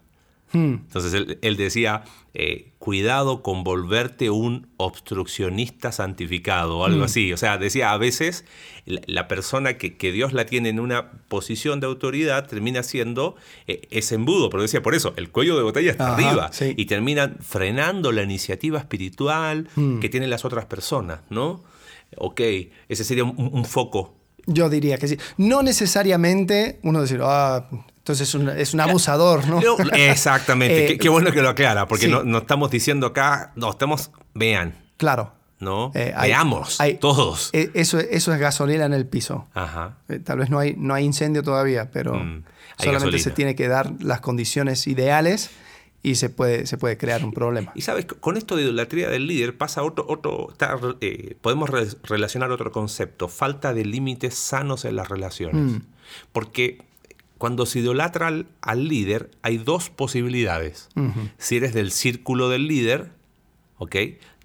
Hmm. 0.56 0.86
Entonces 0.86 1.38
él, 1.42 1.58
decía, 1.58 2.04
eh, 2.34 2.72
cuidado 2.80 3.44
con 3.44 3.66
volverte 3.66 4.30
un 4.30 4.68
obstruccionista 4.78 5.92
santificado 5.92 6.80
o 6.80 6.86
algo 6.86 7.02
hmm. 7.02 7.04
así. 7.04 7.34
O 7.34 7.38
sea, 7.38 7.58
decía, 7.58 7.92
a 7.92 7.98
veces 7.98 8.46
la, 8.86 9.28
persona 9.28 9.78
que, 9.78 10.12
Dios 10.14 10.32
la 10.32 10.46
tiene 10.46 10.70
en 10.70 10.80
una 10.80 11.12
posición 11.28 11.82
de 11.82 11.88
autoridad 11.88 12.48
termina 12.48 12.84
siendo 12.84 13.36
eh, 13.68 13.82
ese 13.92 14.16
embudo, 14.16 14.50
pero 14.50 14.64
decía, 14.64 14.82
por 14.82 14.96
eso, 14.96 15.14
el 15.18 15.30
cuello 15.30 15.58
de 15.58 15.64
botella 15.64 15.92
está 15.92 16.16
arriba 16.16 16.52
y 16.62 16.86
termina 16.86 17.36
frenando 17.42 18.14
la 18.14 18.24
iniciativa 18.24 18.80
espiritual 18.80 19.68
hmm. 19.76 20.00
que 20.00 20.08
tienen 20.08 20.30
las 20.30 20.46
otras 20.46 20.66
personas, 20.66 21.20
¿no? 21.30 21.64
Ok, 22.18 22.40
ese 22.88 23.04
sería 23.04 23.26
un, 23.26 23.66
foco 23.66 24.16
yo 24.48 24.70
diría 24.70 25.00
que 25.00 25.08
sí. 25.08 25.18
No 25.38 25.64
necesariamente 25.64 26.80
uno 26.84 27.02
decir, 27.02 27.20
ah, 27.24 27.68
entonces 28.06 28.36
es 28.60 28.74
un, 28.76 28.82
abusador, 28.82 29.48
¿no? 29.48 29.60
Exactamente, 29.94 30.92
eh, 30.94 30.98
qué, 31.00 31.10
bueno 31.10 31.32
que 31.32 31.42
lo 31.42 31.50
aclara, 31.50 31.88
porque 31.88 32.08
no, 32.08 32.38
estamos 32.38 32.70
diciendo 32.70 33.08
acá, 33.08 33.52
no, 33.56 33.72
estamos, 33.72 34.12
vean. 34.36 34.76
Claro. 34.98 35.34
¿No? 35.60 35.92
Eh, 35.96 36.14
Veamos, 36.22 36.78
todos. 37.00 37.50
Eh, 37.54 37.72
eso, 37.74 37.98
eso 37.98 38.32
es 38.32 38.40
gasolina 38.40 38.86
en 38.86 38.94
el 38.94 39.08
piso. 39.08 39.48
Ajá. 39.56 39.98
tal 40.24 40.38
vez 40.38 40.52
no 40.52 40.60
hay, 40.60 40.76
no 40.78 40.94
hay 40.94 41.04
incendio 41.04 41.42
todavía, 41.42 41.90
pero 41.90 42.14
mm, 42.14 42.44
solamente 42.78 43.18
se 43.18 43.32
tiene 43.32 43.56
que 43.56 43.68
dar 43.68 43.92
las 44.00 44.20
condiciones 44.20 44.86
ideales 44.86 45.50
y 46.04 46.16
se 46.16 46.30
puede, 46.30 46.68
se 46.68 46.78
puede 46.78 46.98
crear 47.00 47.26
un 47.26 47.32
problema. 47.32 47.72
Y 47.74 47.82
sabes, 47.82 48.06
con 48.06 48.38
esto 48.38 48.56
de 48.56 48.64
idolatría 48.64 49.10
del 49.10 49.26
líder 49.26 49.58
pasa 49.58 49.82
otro, 49.82 50.06
otro 50.08 50.54
podemos 51.42 51.72
relacionar 52.04 52.52
otro 52.52 52.72
concepto, 52.72 53.30
falta 53.30 53.74
de 53.74 53.84
límites 53.84 54.36
sanos 54.36 54.86
en 54.86 54.96
las 54.96 55.10
relaciones. 55.10 55.56
Mm. 55.56 55.82
Porque 56.32 56.86
cuando 57.38 57.66
se 57.66 57.80
idolatra 57.80 58.32
al, 58.62 58.88
líder, 58.88 59.30
hay 59.42 59.58
dos 59.58 59.90
posibilidades. 59.90 60.90
Si 61.38 61.58
eres 61.58 61.74
del 61.74 61.92
círculo 61.92 62.50
del 62.50 62.68
líder, 62.68 63.12
¿ok? 63.78 63.96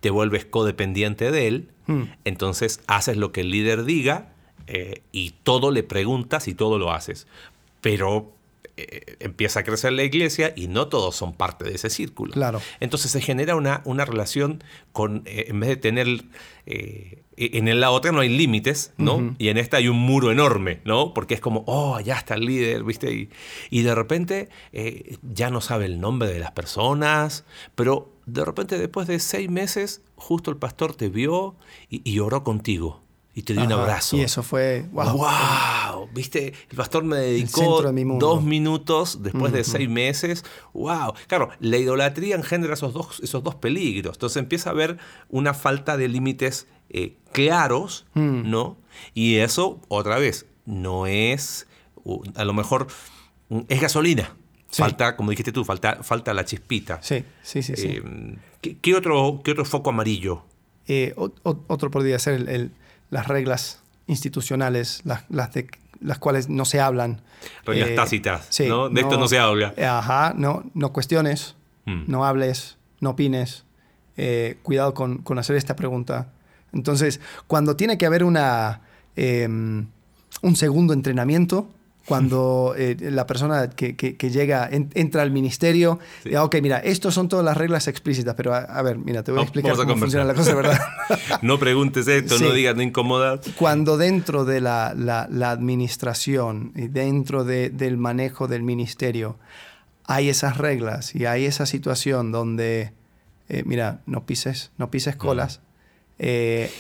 Te 0.01 0.11
vuelves 0.11 0.45
codependiente 0.45 1.31
de 1.31 1.47
él, 1.47 1.69
mm. 1.87 2.03
entonces 2.25 2.81
haces 2.87 3.17
lo 3.17 3.33
que 3.33 3.43
el 3.43 3.51
líder 3.51 3.85
diga 3.85 4.33
eh, 4.67 5.03
y 5.13 5.35
todo 5.43 5.71
le 5.71 5.83
preguntas 5.83 6.49
y 6.49 6.55
todo 6.55 6.79
lo 6.79 6.93
haces. 6.93 7.27
Pero 7.81 8.33
eh, 8.77 9.17
empieza 9.21 9.61
a 9.61 9.63
crecer 9.63 9.93
la 9.93 10.05
iglesia 10.05 10.53
y 10.57 10.69
no 10.69 10.89
todos 10.89 11.15
son 11.15 11.35
parte 11.35 11.65
de 11.65 11.75
ese 11.75 11.91
círculo. 11.91 12.33
Claro. 12.33 12.61
Entonces 12.81 13.11
se 13.11 13.21
genera 13.21 13.57
una, 13.57 13.83
una 13.85 14.05
relación 14.05 14.65
con, 14.93 15.23
eh, 15.27 15.47
en 15.49 15.61
vez 15.61 15.69
de 15.69 15.77
tener, 15.77 16.07
eh, 16.67 17.23
en 17.37 17.81
la 17.81 17.91
otra 17.91 18.13
no 18.13 18.21
hay 18.21 18.29
límites, 18.29 18.93
¿no? 18.97 19.35
Y 19.39 19.49
en 19.49 19.59
esta 19.59 19.79
hay 19.79 19.89
un 19.89 19.99
muro 19.99 20.31
enorme, 20.31 20.81
¿no? 20.85 21.15
Porque 21.15 21.35
es 21.35 21.41
como, 21.41 21.65
oh, 21.67 21.97
allá 21.97 22.17
está 22.17 22.35
el 22.35 22.45
líder, 22.45 22.85
¿viste? 22.85 23.13
Y, 23.13 23.31
y 23.71 23.83
de 23.83 23.95
repente 23.95 24.49
ya 25.23 25.51
no 25.51 25.61
sabe 25.61 25.87
el 25.87 26.01
nombre 26.01 26.31
de 26.31 26.39
las 26.39 26.53
personas, 26.53 27.45
pero 27.75 28.13
de 28.27 28.45
repente 28.45 28.79
después 28.79 29.07
de 29.07 29.19
seis 29.21 29.49
meses, 29.51 30.03
justo 30.17 30.51
el 30.51 30.59
pastor 30.59 30.95
te 30.95 31.09
vio 31.09 31.57
y, 31.89 32.03
y 32.11 32.19
oró 32.19 32.45
contigo 32.45 33.03
y 33.35 33.43
te 33.43 33.53
dio 33.53 33.65
un 33.65 33.73
abrazo. 33.73 34.17
Y 34.17 34.23
eso 34.23 34.43
fue, 34.43 34.87
wow. 34.93 35.17
wow. 35.17 36.09
¿Viste? 36.13 36.53
El 36.69 36.77
pastor 36.77 37.05
me 37.05 37.17
dedicó 37.17 37.83
dos 38.19 38.43
minutos 38.43 39.23
después 39.23 39.53
de 39.53 39.63
seis 39.63 39.89
meses. 39.89 40.45
Wow. 40.73 41.15
Claro, 41.29 41.51
la 41.61 41.77
idolatría 41.77 42.35
engendra 42.35 42.75
esos 42.75 42.93
dos, 42.93 43.21
esos 43.21 43.43
dos 43.45 43.55
peligros. 43.55 44.17
Entonces 44.17 44.37
empieza 44.39 44.71
a 44.71 44.73
haber 44.73 44.99
una 45.29 45.55
falta 45.55 45.97
de 45.97 46.09
límites 46.09 46.67
eh, 46.89 47.17
claros, 47.33 48.07
mm. 48.15 48.51
¿no? 48.51 48.77
Y 49.15 49.37
eso, 49.37 49.81
otra 49.89 50.19
vez, 50.19 50.47
no 50.67 51.07
es, 51.07 51.69
a 52.35 52.45
lo 52.45 52.53
mejor, 52.53 52.89
es 53.69 53.81
gasolina. 53.81 54.37
Falta, 54.73 55.17
como 55.17 55.31
dijiste 55.31 55.53
tú, 55.53 55.65
falta, 55.65 56.03
falta 56.03 56.33
la 56.33 56.45
chispita. 56.45 57.03
Sí, 57.03 57.25
sí, 57.43 57.63
sí. 57.63 57.75
sí. 57.77 58.01
Eh, 58.63 58.77
¿qué, 58.81 58.95
otro, 58.95 59.41
¿Qué 59.45 59.53
otro 59.53 59.65
foco 59.65 59.91
amarillo? 59.91 60.45
Eh, 60.87 61.15
otro 61.17 61.91
podría 61.91 62.19
ser 62.19 62.49
el 62.49 62.73
las 63.11 63.27
reglas 63.29 63.83
institucionales, 64.07 65.03
las, 65.05 65.25
las, 65.31 65.53
de, 65.53 65.69
las 66.01 66.19
cuales 66.19 66.49
no 66.49 66.65
se 66.65 66.81
hablan. 66.81 67.21
Reglas 67.65 67.91
eh, 67.91 67.95
tácitas, 67.95 68.61
¿no? 68.69 68.89
De 68.89 69.01
esto 69.01 69.19
no 69.19 69.29
se 69.29 69.39
habla. 69.39 69.75
Ajá, 69.79 70.35
no, 70.37 70.65
no 70.75 70.93
cuestiones, 70.93 71.57
mm. 71.87 72.05
no 72.07 72.25
hables, 72.25 72.79
no 73.01 73.11
opines. 73.11 73.65
Eh, 74.17 74.59
cuidado 74.63 74.93
con, 74.93 75.19
con, 75.19 75.39
hacer 75.39 75.57
esta 75.57 75.77
pregunta. 75.77 76.33
Entonces, 76.73 77.21
cuando 77.47 77.77
tiene 77.77 77.97
que 77.97 78.05
haber 78.05 78.23
una, 78.23 78.83
em, 79.17 79.87
un 80.43 80.57
segundo 80.57 80.93
entrenamiento, 80.93 81.71
cuando 82.11 82.75
eh, 82.77 82.97
la 82.99 83.25
persona 83.25 83.71
que, 83.71 84.17
llega, 84.33 84.69
entra 84.73 85.23
al 85.23 85.31
ministerio, 85.31 86.01
y, 86.25 86.35
ok, 86.35 86.57
mira, 86.61 86.79
estas 86.79 87.15
son 87.15 87.29
todas 87.29 87.45
las 87.45 87.57
reglas 87.57 87.87
explícitas, 87.87 88.35
pero 88.35 88.53
a, 88.53 88.83
ver, 88.83 88.99
mira, 88.99 89.23
te 89.23 89.31
voy 89.31 89.39
a 89.39 89.45
explicar 89.45 89.77
cómo 89.77 89.97
funciona 89.97 90.25
la 90.25 90.35
cosa, 90.35 90.57
¿verdad? 90.57 90.81
no 91.43 91.61
preguntes 91.61 92.09
esto, 92.09 92.37
no 92.41 92.53
digas, 92.53 92.75
no 92.75 92.83
incomodas. 92.83 93.43
Cuando 93.57 93.97
dentro 93.97 94.45
de 94.45 94.61
la, 94.61 94.93
la, 94.97 95.51
administración 95.53 96.73
y 96.75 96.89
dentro 96.89 97.45
del 97.45 97.97
manejo 97.97 98.49
del 98.49 98.65
ministerio 98.65 99.39
hay 100.05 100.31
esas 100.31 100.57
reglas 100.57 101.15
y 101.15 101.27
hay 101.27 101.45
esa 101.45 101.65
situación 101.65 102.33
donde, 102.33 102.93
eh, 103.49 103.63
mira, 103.65 104.01
no 104.07 104.27
pises, 104.27 104.73
no 104.79 104.91
pises 104.91 105.15
colas, 105.15 105.61
eh, 106.19 106.73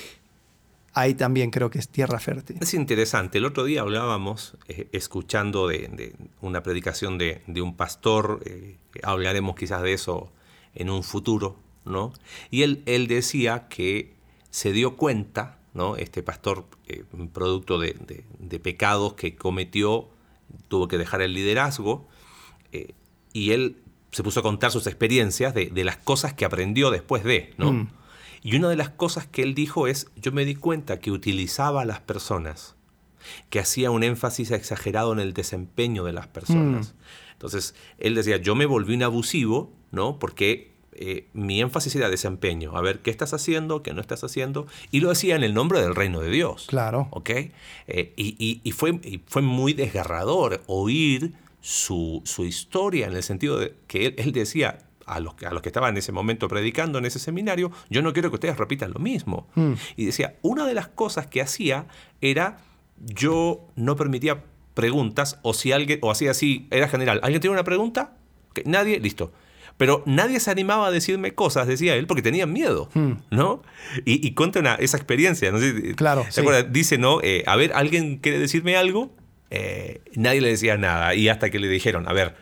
ahí 0.92 1.14
también 1.14 1.50
creo 1.50 1.70
que 1.70 1.78
es 1.78 1.88
tierra 1.88 2.18
fértil. 2.18 2.58
Es 2.60 2.74
interesante. 2.74 3.38
El 3.38 3.44
otro 3.44 3.64
día 3.64 3.82
hablábamos, 3.82 4.56
eh, 4.68 4.88
escuchando 4.92 5.68
de, 5.68 6.14
una 6.40 6.62
predicación 6.62 7.18
de, 7.18 7.42
un 7.62 7.76
pastor, 7.76 8.42
eh, 8.44 8.76
hablaremos 9.02 9.56
quizás 9.56 9.82
de 9.82 9.92
eso 9.92 10.32
en 10.74 10.90
un 10.90 11.02
futuro, 11.02 11.56
¿no? 11.84 12.12
Y 12.50 12.62
él, 12.62 12.82
él 12.86 13.06
decía 13.06 13.68
que 13.68 14.14
se 14.50 14.72
dio 14.72 14.96
cuenta, 14.96 15.58
¿no? 15.74 15.96
Este 15.96 16.22
pastor, 16.22 16.66
eh, 16.86 17.04
producto 17.32 17.78
de, 17.78 17.94
pecados 18.62 19.14
que 19.14 19.36
cometió, 19.36 20.08
tuvo 20.68 20.88
que 20.88 20.98
dejar 20.98 21.22
el 21.22 21.34
liderazgo, 21.34 22.08
y 23.32 23.50
él 23.50 23.76
se 24.12 24.22
puso 24.22 24.40
a 24.40 24.42
contar 24.42 24.70
sus 24.70 24.86
experiencias 24.86 25.54
de, 25.54 25.84
las 25.84 25.96
cosas 25.96 26.34
que 26.34 26.44
aprendió 26.44 26.90
después 26.90 27.22
de, 27.24 27.54
¿no? 27.58 27.72
Mm. 27.72 27.88
Y 28.42 28.56
una 28.56 28.68
de 28.68 28.76
las 28.76 28.90
cosas 28.90 29.26
que 29.26 29.42
él 29.42 29.54
dijo 29.54 29.86
es, 29.86 30.08
yo 30.16 30.32
me 30.32 30.44
di 30.44 30.54
cuenta 30.54 30.98
que 30.98 31.10
utilizaba 31.10 31.82
a 31.82 31.84
las 31.84 32.00
personas, 32.00 32.76
que 33.50 33.60
hacía 33.60 33.90
un 33.90 34.02
énfasis 34.02 34.50
exagerado 34.50 35.12
en 35.12 35.20
el 35.20 35.34
desempeño 35.34 36.04
de 36.04 36.12
las 36.12 36.26
personas. 36.26 36.94
Mm. 36.94 37.32
Entonces, 37.32 37.74
él 37.98 38.14
decía, 38.14 38.38
yo 38.38 38.54
me 38.54 38.66
volví 38.66 38.94
un 38.94 39.02
abusivo, 39.02 39.72
¿no? 39.90 40.18
Porque 40.18 40.72
eh, 40.92 41.28
mi 41.32 41.60
énfasis 41.60 41.94
era 41.96 42.10
desempeño, 42.10 42.76
a 42.76 42.80
ver 42.80 43.00
qué 43.00 43.10
estás 43.10 43.32
haciendo, 43.32 43.82
qué 43.82 43.94
no 43.94 44.00
estás 44.00 44.24
haciendo, 44.24 44.66
y 44.90 45.00
lo 45.00 45.10
hacía 45.10 45.36
en 45.36 45.44
el 45.44 45.54
nombre 45.54 45.80
del 45.80 45.94
reino 45.94 46.20
de 46.20 46.30
Dios. 46.30 46.66
Claro. 46.68 47.08
¿Ok? 47.10 47.30
Eh, 47.30 48.12
y, 48.16 48.72
fue, 48.72 49.22
fue 49.26 49.42
muy 49.42 49.72
desgarrador 49.72 50.62
oír 50.66 51.32
su, 51.60 52.22
historia 52.38 53.06
en 53.06 53.14
el 53.14 53.22
sentido 53.22 53.58
de 53.58 53.74
que 53.86 54.14
él 54.18 54.32
decía, 54.32 54.89
a 55.14 55.20
los, 55.20 55.34
que, 55.34 55.46
a 55.46 55.50
los 55.52 55.62
que 55.62 55.68
estaban 55.68 55.90
en 55.90 55.98
ese 55.98 56.12
momento 56.12 56.48
predicando 56.48 56.98
en 56.98 57.04
ese 57.06 57.18
seminario, 57.18 57.70
yo 57.88 58.02
no 58.02 58.12
quiero 58.12 58.30
que 58.30 58.34
ustedes 58.36 58.56
repitan 58.56 58.92
lo 58.92 59.00
mismo. 59.00 59.48
Mm. 59.54 59.72
Y 59.96 60.04
decía, 60.06 60.36
una 60.42 60.66
de 60.66 60.74
las 60.74 60.88
cosas 60.88 61.26
que 61.26 61.40
hacía 61.42 61.86
era, 62.20 62.58
yo 62.98 63.68
no 63.76 63.96
permitía 63.96 64.44
preguntas, 64.74 65.38
o 65.42 65.52
si 65.54 65.72
alguien, 65.72 65.98
o 66.02 66.10
hacía 66.10 66.30
así, 66.30 66.68
era 66.70 66.88
general, 66.88 67.20
¿alguien 67.22 67.40
tiene 67.40 67.54
una 67.54 67.64
pregunta? 67.64 68.16
Nadie, 68.64 69.00
listo. 69.00 69.32
Pero 69.76 70.02
nadie 70.06 70.40
se 70.40 70.50
animaba 70.50 70.88
a 70.88 70.90
decirme 70.90 71.34
cosas, 71.34 71.66
decía 71.66 71.94
él, 71.96 72.06
porque 72.06 72.22
tenían 72.22 72.52
miedo, 72.52 72.90
Hmm. 72.94 73.12
¿no? 73.30 73.62
Y, 74.04 74.26
y 74.26 74.34
cuenta 74.34 74.60
una- 74.60 74.74
esa 74.74 74.96
experiencia, 74.98 75.50
no 75.50 75.58
sé, 75.58 75.94
Claro, 75.96 76.22
¿te 76.24 76.32
sí. 76.32 76.40
acuerdas? 76.40 76.70
Dice, 76.72 76.98
¿no? 76.98 77.20
Eh, 77.22 77.42
a 77.46 77.56
ver, 77.56 77.72
¿alguien 77.74 78.18
quiere 78.18 78.38
decirme 78.38 78.76
algo? 78.76 79.10
Eh, 79.50 80.02
nadie 80.14 80.40
le 80.42 80.48
decía 80.48 80.76
nada. 80.76 81.14
Y 81.14 81.28
hasta 81.28 81.48
que 81.50 81.58
le 81.58 81.68
dijeron, 81.68 82.06
a 82.08 82.12
ver, 82.12 82.36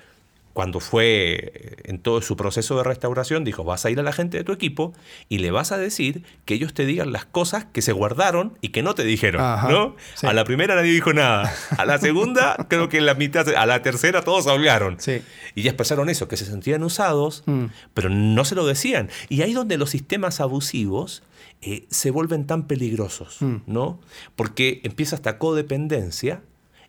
cuando 0.58 0.80
fue 0.80 1.52
eh, 1.54 1.76
en 1.84 2.00
todo 2.00 2.20
su 2.20 2.34
proceso 2.36 2.76
de 2.76 2.82
restauración, 2.82 3.44
dijo, 3.44 3.62
vas 3.62 3.84
a 3.84 3.90
ir 3.90 4.00
a 4.00 4.02
la 4.02 4.10
gente 4.12 4.38
de 4.38 4.42
tu 4.42 4.50
equipo 4.50 4.92
y 5.28 5.38
le 5.38 5.52
vas 5.52 5.70
a 5.70 5.78
decir 5.78 6.24
que 6.46 6.54
ellos 6.54 6.74
te 6.74 6.84
digan 6.84 7.12
las 7.12 7.24
cosas 7.26 7.64
que 7.66 7.80
se 7.80 7.92
guardaron 7.92 8.58
y 8.60 8.70
que 8.70 8.82
no 8.82 8.96
te 8.96 9.04
dijeron, 9.04 9.40
Ajá, 9.40 9.68
¿no? 9.70 9.94
sí. 10.16 10.26
A 10.26 10.32
la 10.32 10.42
primera 10.42 10.74
nadie 10.74 10.90
dijo 10.90 11.12
nada. 11.12 11.54
A 11.76 11.84
la 11.86 11.98
segunda, 11.98 12.56
creo 12.68 12.88
que 12.88 12.98
en 12.98 13.06
la 13.06 13.14
mitad, 13.14 13.46
a 13.54 13.66
la 13.66 13.82
tercera 13.82 14.22
todos 14.22 14.48
hablaron. 14.48 14.96
Sí. 14.98 15.22
Y 15.54 15.62
ya 15.62 15.70
expresaron 15.70 16.08
eso, 16.10 16.26
que 16.26 16.36
se 16.36 16.44
sentían 16.44 16.82
usados, 16.82 17.44
Mm. 17.46 17.66
pero 17.94 18.08
no 18.10 18.44
se 18.44 18.56
lo 18.56 18.66
decían. 18.66 19.10
Y 19.28 19.42
ahí 19.42 19.52
donde 19.52 19.78
los 19.78 19.90
sistemas 19.90 20.40
abusivos 20.40 21.22
eh, 21.62 21.86
se 21.88 22.10
vuelven 22.10 22.48
tan 22.48 22.66
peligrosos, 22.66 23.36
Mm. 23.42 23.58
¿no? 23.68 24.00
Porque 24.34 24.80
empieza 24.82 25.14
esta 25.14 25.38
codependencia 25.38 26.42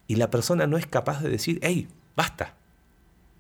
y 0.08 0.16
la 0.16 0.32
persona 0.32 0.66
no 0.66 0.78
es 0.80 0.88
capaz 0.88 1.22
de 1.22 1.30
decir, 1.30 1.60
hey, 1.62 1.88
basta, 2.16 2.56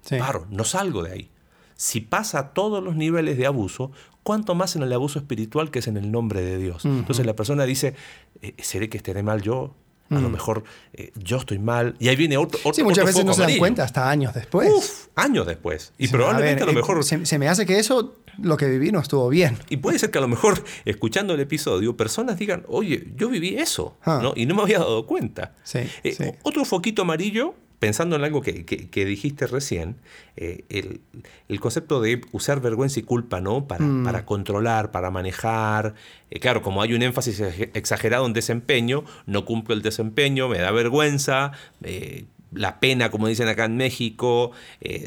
Sí. 0.01 0.17
paro, 0.17 0.45
no 0.49 0.63
salgo 0.63 1.03
de 1.03 1.11
ahí. 1.11 1.29
Si 1.75 2.01
pasa 2.01 2.39
a 2.39 2.53
todos 2.53 2.83
los 2.83 2.95
niveles 2.95 3.37
de 3.37 3.45
abuso, 3.45 3.91
¿cuánto 4.23 4.53
más 4.55 4.75
en 4.75 4.83
el 4.83 4.91
abuso 4.91 5.17
espiritual 5.19 5.71
que 5.71 5.79
es 5.79 5.87
en 5.87 5.97
el 5.97 6.11
nombre 6.11 6.41
de 6.41 6.57
Dios? 6.57 6.83
Entonces 6.85 7.25
la 7.25 7.35
persona 7.35 7.63
dice, 7.65 7.95
eh, 8.41 8.53
¿seré 8.57 8.89
que 8.89 8.97
estaré 8.97 9.23
mal 9.23 9.41
yo? 9.41 9.75
A 10.11 10.15
lo 10.15 10.27
Mm. 10.29 10.31
mejor 10.31 10.63
eh, 10.93 11.11
yo 11.15 11.37
estoy 11.37 11.59
mal. 11.59 11.95
Y 11.99 12.07
ahí 12.07 12.15
viene 12.15 12.35
otro, 12.35 12.59
otro 12.61 12.73
Sí, 12.73 12.81
muchas 12.83 13.03
otro 13.03 13.05
veces 13.07 13.25
no 13.25 13.33
se 13.33 13.41
dan 13.41 13.45
amarillo. 13.45 13.59
cuenta 13.59 13.83
hasta 13.83 14.09
años 14.09 14.33
después. 14.33 14.67
Uf, 14.75 15.07
años 15.15 15.45
después. 15.45 15.93
Y 15.99 16.07
probablemente 16.07 16.63
a, 16.63 16.65
ver, 16.65 16.73
lo 16.73 16.79
eh, 16.79 16.81
mejor... 16.81 17.03
Se, 17.03 17.25
se 17.27 17.37
me 17.37 17.47
hace 17.47 17.67
que 17.67 17.77
eso, 17.77 18.15
lo 18.39 18.57
que 18.57 18.65
viví, 18.67 18.91
no 18.91 18.99
estuvo 18.99 19.29
bien. 19.29 19.59
Y 19.69 19.77
puede 19.77 19.99
ser 19.99 20.09
que 20.09 20.17
a 20.17 20.21
lo 20.21 20.27
mejor, 20.27 20.63
escuchando 20.85 21.35
el 21.35 21.39
episodio, 21.41 21.95
personas 21.95 22.39
digan, 22.39 22.65
oye, 22.67 23.07
yo 23.15 23.29
viví 23.29 23.55
eso, 23.57 23.97
Ah. 24.01 24.19
¿no? 24.21 24.33
Y 24.35 24.47
no 24.47 24.55
me 24.55 24.63
había 24.63 24.79
dado 24.79 25.05
cuenta. 25.05 25.53
Sí, 25.63 25.79
Eh, 26.03 26.13
sí. 26.17 26.23
Otro 26.41 26.65
foquito 26.65 27.03
amarillo, 27.03 27.53
pensando 27.79 28.15
en 28.17 28.23
algo 28.25 28.41
que, 28.41 28.65
que- 28.65 28.89
que 28.89 29.05
dijiste 29.05 29.47
recién, 29.47 29.95
eh, 30.35 30.65
el, 30.69 30.99
el 31.47 31.59
concepto 31.61 32.01
de 32.01 32.21
usar 32.33 32.59
vergüenza 32.61 32.99
y 32.99 33.03
culpa, 33.03 33.39
¿no? 33.41 33.67
Para, 33.67 33.85
Mm. 33.85 34.03
para 34.03 34.25
controlar, 34.25 34.91
para 34.91 35.11
manejar. 35.11 35.95
Eh, 36.29 36.39
claro, 36.39 36.61
como 36.61 36.81
hay 36.81 36.93
un 36.93 37.01
énfasis 37.03 37.39
ex- 37.39 37.69
exagerado 37.75 38.25
en 38.25 38.33
desempeño, 38.33 39.05
no 39.25 39.45
cumplo 39.45 39.73
el 39.73 39.81
desempeño, 39.81 40.49
me 40.49 40.57
da 40.59 40.71
vergüenza. 40.71 41.51
eh, 41.83 42.25
la 42.51 42.79
pena, 42.79 43.11
como 43.11 43.27
dicen 43.27 43.47
acá 43.47 43.65
en 43.65 43.77
México, 43.77 44.51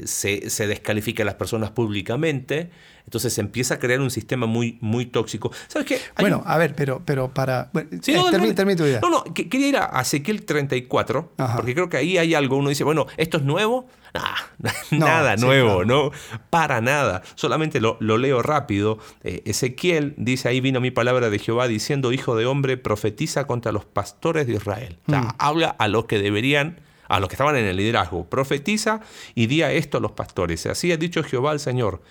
se, 0.04 0.48
se 0.48 0.66
descalifica 0.68 1.24
a 1.24 1.26
las 1.26 1.34
personas 1.34 1.72
públicamente. 1.72 2.70
Entonces 3.04 3.32
se 3.34 3.40
empieza 3.40 3.74
a 3.74 3.78
crear 3.78 4.00
un 4.00 4.10
sistema 4.10 4.46
muy, 4.46 4.78
muy 4.80 5.06
tóxico. 5.06 5.52
¿Sabes 5.68 5.86
qué? 5.86 5.94
Hay 6.14 6.22
Bueno, 6.22 6.38
un- 6.38 6.44
a 6.50 6.56
ver, 6.58 6.74
pero, 6.74 7.02
pero 7.04 7.28
para... 7.32 7.70
bueno, 7.72 7.90
Sí, 8.02 8.12
eh, 8.12 8.16
no, 8.16 8.30
tu 8.30 8.84
idea. 8.86 9.00
No, 9.00 9.10
no, 9.10 9.24
que- 9.34 9.48
quería 9.48 9.68
ir 9.68 9.76
a 9.76 10.00
Ezequiel 10.00 10.44
34, 10.44 11.32
Ajá. 11.36 11.56
porque 11.56 11.74
creo 11.74 11.88
que 11.88 11.96
ahí 11.98 12.18
hay 12.18 12.34
algo. 12.34 12.56
Uno 12.56 12.68
dice, 12.68 12.84
bueno, 12.84 13.06
¿esto 13.16 13.36
es 13.38 13.42
nuevo? 13.44 13.86
No, 14.90 14.98
nada 15.06 15.36
sí, 15.38 15.44
nuevo, 15.44 15.84
no, 15.86 16.10
para 16.50 16.80
nada. 16.82 17.22
Solamente 17.34 17.80
lo, 17.80 17.96
lo 18.00 18.18
leo 18.18 18.42
rápido. 18.42 18.98
Eh, 19.24 19.42
Ezequiel 19.46 20.14
dice, 20.18 20.48
ahí 20.48 20.60
vino 20.60 20.80
mi 20.80 20.90
palabra 20.90 21.30
de 21.30 21.38
Jehová 21.38 21.66
diciendo, 21.66 22.12
hijo 22.12 22.36
de 22.36 22.44
hombre, 22.46 22.76
profetiza 22.76 23.46
contra 23.46 23.72
los 23.72 23.84
pastores 23.86 24.46
de 24.46 24.54
Israel. 24.54 24.98
O 25.06 25.10
sea, 25.12 25.22
Mm. 25.22 25.28
habla 25.38 25.68
a 25.78 25.88
los 25.88 26.04
que 26.04 26.18
deberían, 26.18 26.80
a 27.08 27.20
los 27.20 27.28
que 27.28 27.34
estaban 27.34 27.56
en 27.56 27.64
el 27.64 27.76
liderazgo. 27.76 28.26
Profetiza 28.28 29.00
y 29.34 29.46
di 29.46 29.62
a 29.62 29.72
esto 29.72 29.96
a 29.98 30.00
los 30.00 30.12
pastores. 30.12 30.66
Así 30.66 30.92
ha 30.92 30.96
dicho 30.98 31.22
Jehová 31.22 31.50
al 31.52 31.60
Señor. 31.60 32.02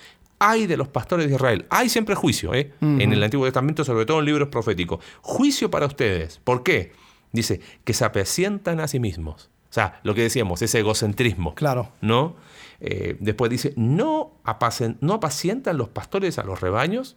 Hay 0.43 0.65
de 0.65 0.75
los 0.75 0.87
pastores 0.87 1.27
de 1.29 1.35
Israel. 1.35 1.65
Hay 1.69 1.87
siempre 1.89 2.15
juicio, 2.15 2.53
¿eh? 2.55 2.73
En 2.81 3.13
el 3.13 3.21
Antiguo 3.23 3.45
Testamento, 3.45 3.83
sobre 3.83 4.05
todo 4.05 4.19
en 4.19 4.25
libros 4.25 4.47
proféticos. 4.49 5.03
Juicio 5.21 5.69
para 5.69 5.85
ustedes. 5.85 6.39
¿Por 6.43 6.63
qué? 6.63 6.93
Dice, 7.31 7.61
que 7.83 7.93
se 7.93 8.03
apacientan 8.05 8.79
a 8.79 8.87
sí 8.87 8.99
mismos. 8.99 9.49
O 9.69 9.73
sea, 9.73 9.99
lo 10.03 10.13
que 10.15 10.21
decíamos, 10.23 10.61
ese 10.63 10.79
egocentrismo. 10.79 11.53
Claro. 11.55 11.91
¿No? 12.01 12.35
Eh, 12.79 13.15
después 13.19 13.51
dice, 13.51 13.73
¿no, 13.77 14.31
apacen- 14.43 14.97
¿no 14.99 15.13
apacientan 15.13 15.77
los 15.77 15.89
pastores 15.89 16.39
a 16.39 16.43
los 16.43 16.59
rebaños? 16.59 17.15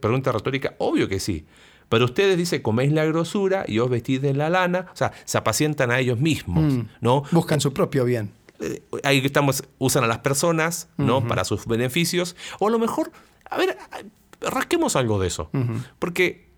Pregunta 0.00 0.30
retórica, 0.32 0.76
obvio 0.78 1.08
que 1.08 1.18
sí. 1.20 1.46
Pero 1.88 2.04
ustedes, 2.04 2.36
dice, 2.38 2.62
coméis 2.62 2.92
la 2.92 3.04
grosura 3.04 3.64
y 3.66 3.80
os 3.80 3.90
vestís 3.90 4.22
de 4.22 4.32
la 4.32 4.48
lana. 4.48 4.86
O 4.92 4.96
sea, 4.96 5.10
se 5.24 5.36
apacientan 5.38 5.90
a 5.90 5.98
ellos 5.98 6.20
mismos, 6.20 6.72
Mm. 6.72 6.80
¿no? 7.00 7.24
Buscan 7.32 7.60
su 7.60 7.72
propio 7.74 8.04
bien. 8.04 8.30
Eh, 8.60 8.82
ahí 9.02 9.22
estamos, 9.24 9.64
usan 9.78 10.04
a 10.04 10.06
las 10.06 10.18
personas, 10.18 10.88
¿no? 10.96 11.26
Para 11.26 11.44
sus 11.44 11.66
beneficios. 11.66 12.36
O 12.58 12.68
a 12.68 12.70
lo 12.70 12.78
mejor, 12.78 13.10
a 13.48 13.56
ver, 13.56 13.76
rasquemos 14.40 14.96
algo 14.96 15.18
de 15.20 15.28
eso. 15.28 15.50
Porque 15.98 16.48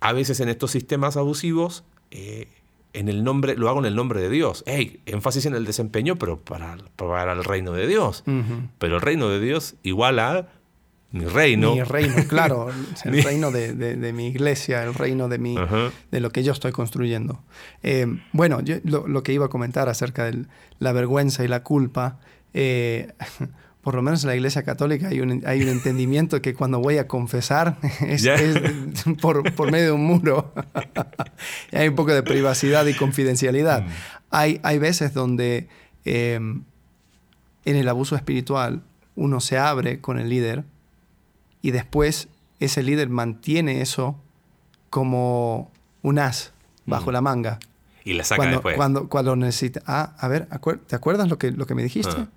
a 0.00 0.12
veces 0.12 0.40
en 0.40 0.48
estos 0.48 0.70
sistemas 0.70 1.16
abusivos, 1.16 1.84
eh, 2.10 2.48
en 2.92 3.08
el 3.08 3.24
nombre, 3.24 3.56
lo 3.56 3.68
hago 3.68 3.80
en 3.80 3.86
el 3.86 3.94
nombre 3.94 4.20
de 4.20 4.30
Dios. 4.30 4.64
Hey, 4.66 5.00
énfasis 5.06 5.46
en 5.46 5.54
el 5.54 5.66
desempeño, 5.66 6.16
pero 6.16 6.40
para, 6.40 6.78
para 6.96 7.32
el 7.32 7.44
reino 7.44 7.72
de 7.72 7.86
Dios. 7.86 8.24
Pero 8.78 8.96
el 8.96 9.00
reino 9.02 9.28
de 9.28 9.40
Dios 9.40 9.74
igual 9.82 10.18
a 10.18 10.48
mi 11.12 11.24
reino. 11.24 11.74
Mi 11.74 11.82
reino, 11.82 12.14
claro. 12.28 12.68
El 13.04 13.12
Mi- 13.12 13.20
reino 13.22 13.50
de, 13.50 13.72
de- 13.74 13.96
de 13.96 14.12
mi 14.12 14.26
iglesia, 14.28 14.82
el 14.84 14.92
reino 14.94 15.28
de, 15.28 15.38
mi, 15.38 15.56
Ajá. 15.56 15.90
de 16.10 16.20
lo 16.20 16.30
que 16.30 16.42
yo 16.42 16.52
estoy 16.52 16.72
construyendo. 16.72 17.42
Eh, 17.82 18.06
bueno, 18.32 18.60
yo- 18.60 18.76
lo, 18.84 19.06
lo 19.06 19.22
que 19.22 19.32
iba 19.32 19.46
a 19.46 19.48
comentar 19.48 19.88
acerca 19.88 20.24
de 20.24 20.44
la 20.78 20.92
vergüenza 20.92 21.44
y 21.44 21.48
la 21.48 21.62
culpa, 21.62 22.18
eh, 22.54 23.12
por 23.82 23.94
lo 23.94 24.02
menos 24.02 24.24
en 24.24 24.28
la 24.30 24.34
iglesia 24.36 24.62
católica 24.64 25.08
hay 25.08 25.20
un, 25.20 25.42
hay 25.46 25.62
un 25.62 25.68
entendimiento 25.68 26.42
que 26.42 26.54
cuando 26.54 26.80
voy 26.80 26.98
a 26.98 27.06
confesar 27.06 27.78
es, 28.00 28.26
por, 29.22 29.54
por 29.54 29.70
medio 29.70 29.86
de 29.86 29.92
un 29.92 30.04
muro. 30.04 30.52
Hay 31.72 31.88
un 31.88 31.94
poco 31.94 32.12
de 32.12 32.22
privacidad 32.24 32.84
y 32.86 32.94
confidencialidad. 32.94 33.82
Mm. 33.84 33.88
Hay, 34.30 34.60
hay 34.64 34.78
veces 34.78 35.14
donde 35.14 35.68
eh, 36.04 36.34
en 36.34 37.76
el 37.76 37.88
abuso 37.88 38.16
espiritual 38.16 38.82
uno 39.14 39.40
se 39.40 39.56
abre 39.56 40.00
con 40.00 40.18
el 40.18 40.28
líder 40.28 40.64
y 41.62 41.70
después 41.72 42.28
ese 42.60 42.82
líder 42.82 43.08
mantiene 43.08 43.80
eso 43.80 44.16
como 44.90 45.70
un 46.02 46.18
as 46.18 46.52
bajo 46.86 47.10
Mm. 47.10 47.12
la 47.12 47.20
manga. 47.20 47.58
Y 48.04 48.12
la 48.14 48.22
saca 48.24 48.36
Cuando, 48.38 48.56
después. 48.58 48.76
cuando, 48.76 49.08
cuando 49.08 49.36
necesita, 49.36 49.82
ah, 49.86 50.14
a 50.18 50.28
ver, 50.28 50.48
acuer- 50.50 50.80
¿te 50.86 50.94
acuerdas 50.94 51.28
lo 51.28 51.38
que, 51.38 51.50
lo 51.50 51.66
que 51.66 51.74
me 51.74 51.82
dijiste? 51.82 52.14
Ah. 52.16 52.28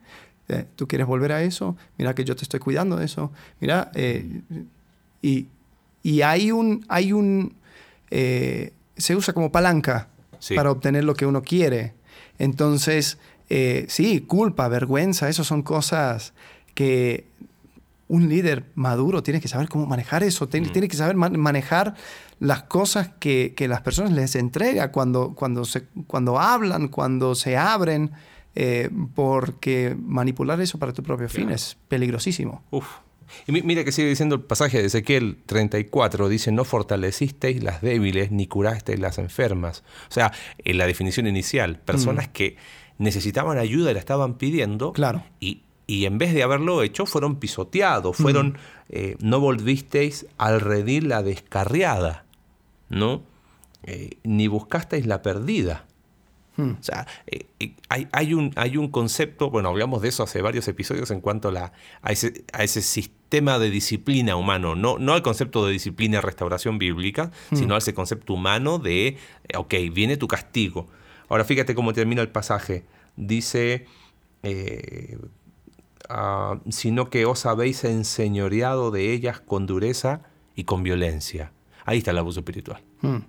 Eh, 0.47 0.65
¿Tú 0.75 0.87
quieres 0.87 1.05
volver 1.05 1.31
a 1.31 1.43
eso? 1.43 1.77
Mira 1.99 2.15
que 2.15 2.23
yo 2.25 2.35
te 2.35 2.41
estoy 2.43 2.59
cuidando 2.59 2.95
de 2.95 3.05
eso. 3.05 3.31
Mira, 3.59 3.91
eh, 3.93 4.41
y, 5.21 5.45
y 6.01 6.21
hay 6.23 6.51
un, 6.51 6.83
hay 6.89 7.13
un, 7.13 7.53
eh, 8.09 8.73
se 8.97 9.15
usa 9.15 9.33
como 9.35 9.51
palanca 9.51 10.07
Sí. 10.39 10.55
para 10.55 10.71
obtener 10.71 11.03
lo 11.03 11.13
que 11.13 11.27
uno 11.27 11.43
quiere. 11.43 11.93
Entonces, 12.39 13.19
sí, 13.87 14.21
culpa, 14.21 14.67
vergüenza, 14.69 15.29
eso 15.29 15.43
son 15.43 15.61
cosas 15.61 16.33
que 16.73 17.25
un 18.09 18.27
líder 18.27 18.65
maduro 18.75 19.23
tiene 19.23 19.39
que 19.39 19.47
saber 19.47 19.69
cómo 19.69 19.85
manejar 19.85 20.23
eso, 20.23 20.49
tiene, 20.49 20.67
Mm. 20.67 20.71
tiene 20.73 20.87
que 20.89 20.97
saber 20.97 21.15
man- 21.15 21.39
manejar 21.39 21.93
las 22.39 22.63
cosas 22.63 23.09
que, 23.19 23.53
que 23.55 23.67
las 23.69 23.81
personas 23.81 24.11
les 24.11 24.35
entrega 24.35 24.91
cuando, 24.91 25.33
cuando, 25.35 25.63
se, 25.63 25.83
cuando 26.07 26.37
hablan, 26.39 26.89
cuando 26.89 27.33
se 27.35 27.55
abren, 27.55 28.11
eh, 28.55 28.89
porque 29.15 29.95
manipular 29.97 30.59
eso 30.59 30.77
para 30.79 30.91
tu 30.91 31.03
propio 31.03 31.29
fin 31.29 31.43
Claro. 31.45 31.55
es 31.55 31.77
peligrosísimo. 31.87 32.63
Uf. 32.71 32.87
Y 33.45 33.51
mi- 33.51 33.61
mira 33.61 33.83
que 33.83 33.91
sigue 33.91 34.09
diciendo 34.09 34.33
el 34.35 34.41
pasaje 34.41 34.79
de 34.79 34.87
Ezequiel 34.87 35.37
34, 35.45 36.27
dice, 36.29 36.51
no 36.51 36.65
fortalecisteis 36.65 37.61
las 37.63 37.81
débiles 37.81 38.31
ni 38.31 38.47
curasteis 38.47 38.99
las 38.99 39.19
enfermas. 39.19 39.83
O 40.09 40.11
sea, 40.11 40.31
en 40.57 40.79
la 40.79 40.87
definición 40.87 41.27
inicial, 41.27 41.77
personas 41.79 42.27
que 42.27 42.57
necesitaban 42.97 43.59
ayuda 43.59 43.91
y 43.91 43.93
la 43.93 43.99
estaban 43.99 44.33
pidiendo 44.39 44.93
Claro. 44.93 45.23
y, 45.39 45.61
y 45.89 46.05
en 46.05 46.19
vez 46.19 46.35
de 46.35 46.43
haberlo 46.43 46.83
hecho, 46.83 47.07
fueron 47.07 47.37
pisoteados, 47.37 48.15
fueron, 48.15 48.59
eh, 48.89 49.15
no 49.21 49.39
volvisteis 49.39 50.27
al 50.37 50.61
redil 50.61 51.09
la 51.09 51.23
descarriada, 51.23 52.25
¿no? 52.89 53.23
Eh, 53.81 54.11
ni 54.23 54.47
buscasteis 54.47 55.07
la 55.07 55.23
perdida. 55.23 55.87
Hmm. 56.57 56.73
O 56.79 56.83
sea, 56.83 57.07
eh, 57.25 57.47
hay, 57.89 58.07
hay 58.11 58.35
un, 58.35 58.51
hay 58.55 58.77
un 58.77 58.89
concepto, 58.89 59.49
bueno, 59.49 59.69
hablamos 59.69 60.03
de 60.03 60.09
eso 60.09 60.21
hace 60.21 60.43
varios 60.43 60.67
episodios 60.67 61.09
en 61.09 61.21
cuanto 61.21 61.47
a, 61.47 61.51
la, 61.53 61.73
a, 62.03 62.11
ese, 62.11 62.43
a 62.53 62.63
ese 62.63 62.83
sistema 62.83 63.57
de 63.57 63.71
disciplina 63.71 64.35
humano, 64.35 64.75
no, 64.75 64.99
no 64.99 65.13
al 65.13 65.23
concepto 65.23 65.65
de 65.65 65.71
disciplina 65.71 66.19
y 66.19 66.21
restauración 66.21 66.77
bíblica, 66.77 67.31
sino 67.51 67.73
a 67.73 67.79
ese 67.79 67.95
concepto 67.95 68.35
humano 68.35 68.77
de, 68.77 69.17
ok, 69.57 69.73
viene 69.91 70.17
tu 70.17 70.27
castigo. 70.27 70.87
Ahora 71.29 71.45
fíjate 71.45 71.73
cómo 71.73 71.93
termina 71.93 72.21
el 72.21 72.29
pasaje. 72.29 72.83
Dice, 73.15 73.87
eh, 74.43 75.17
ah, 76.09 76.59
sino 76.69 77.09
que 77.09 77.25
os 77.25 77.45
habéis 77.45 77.83
enseñoreado 77.83 78.91
de 78.91 79.13
ellas 79.13 79.39
con 79.39 79.65
dureza 79.65 80.21
y 80.55 80.65
con 80.65 80.83
violencia. 80.83 81.53
Ahí 81.85 81.99
está 81.99 82.11
el 82.11 82.17
abuso 82.17 82.41
espiritual. 82.41 82.83
Hmm. 83.01 83.19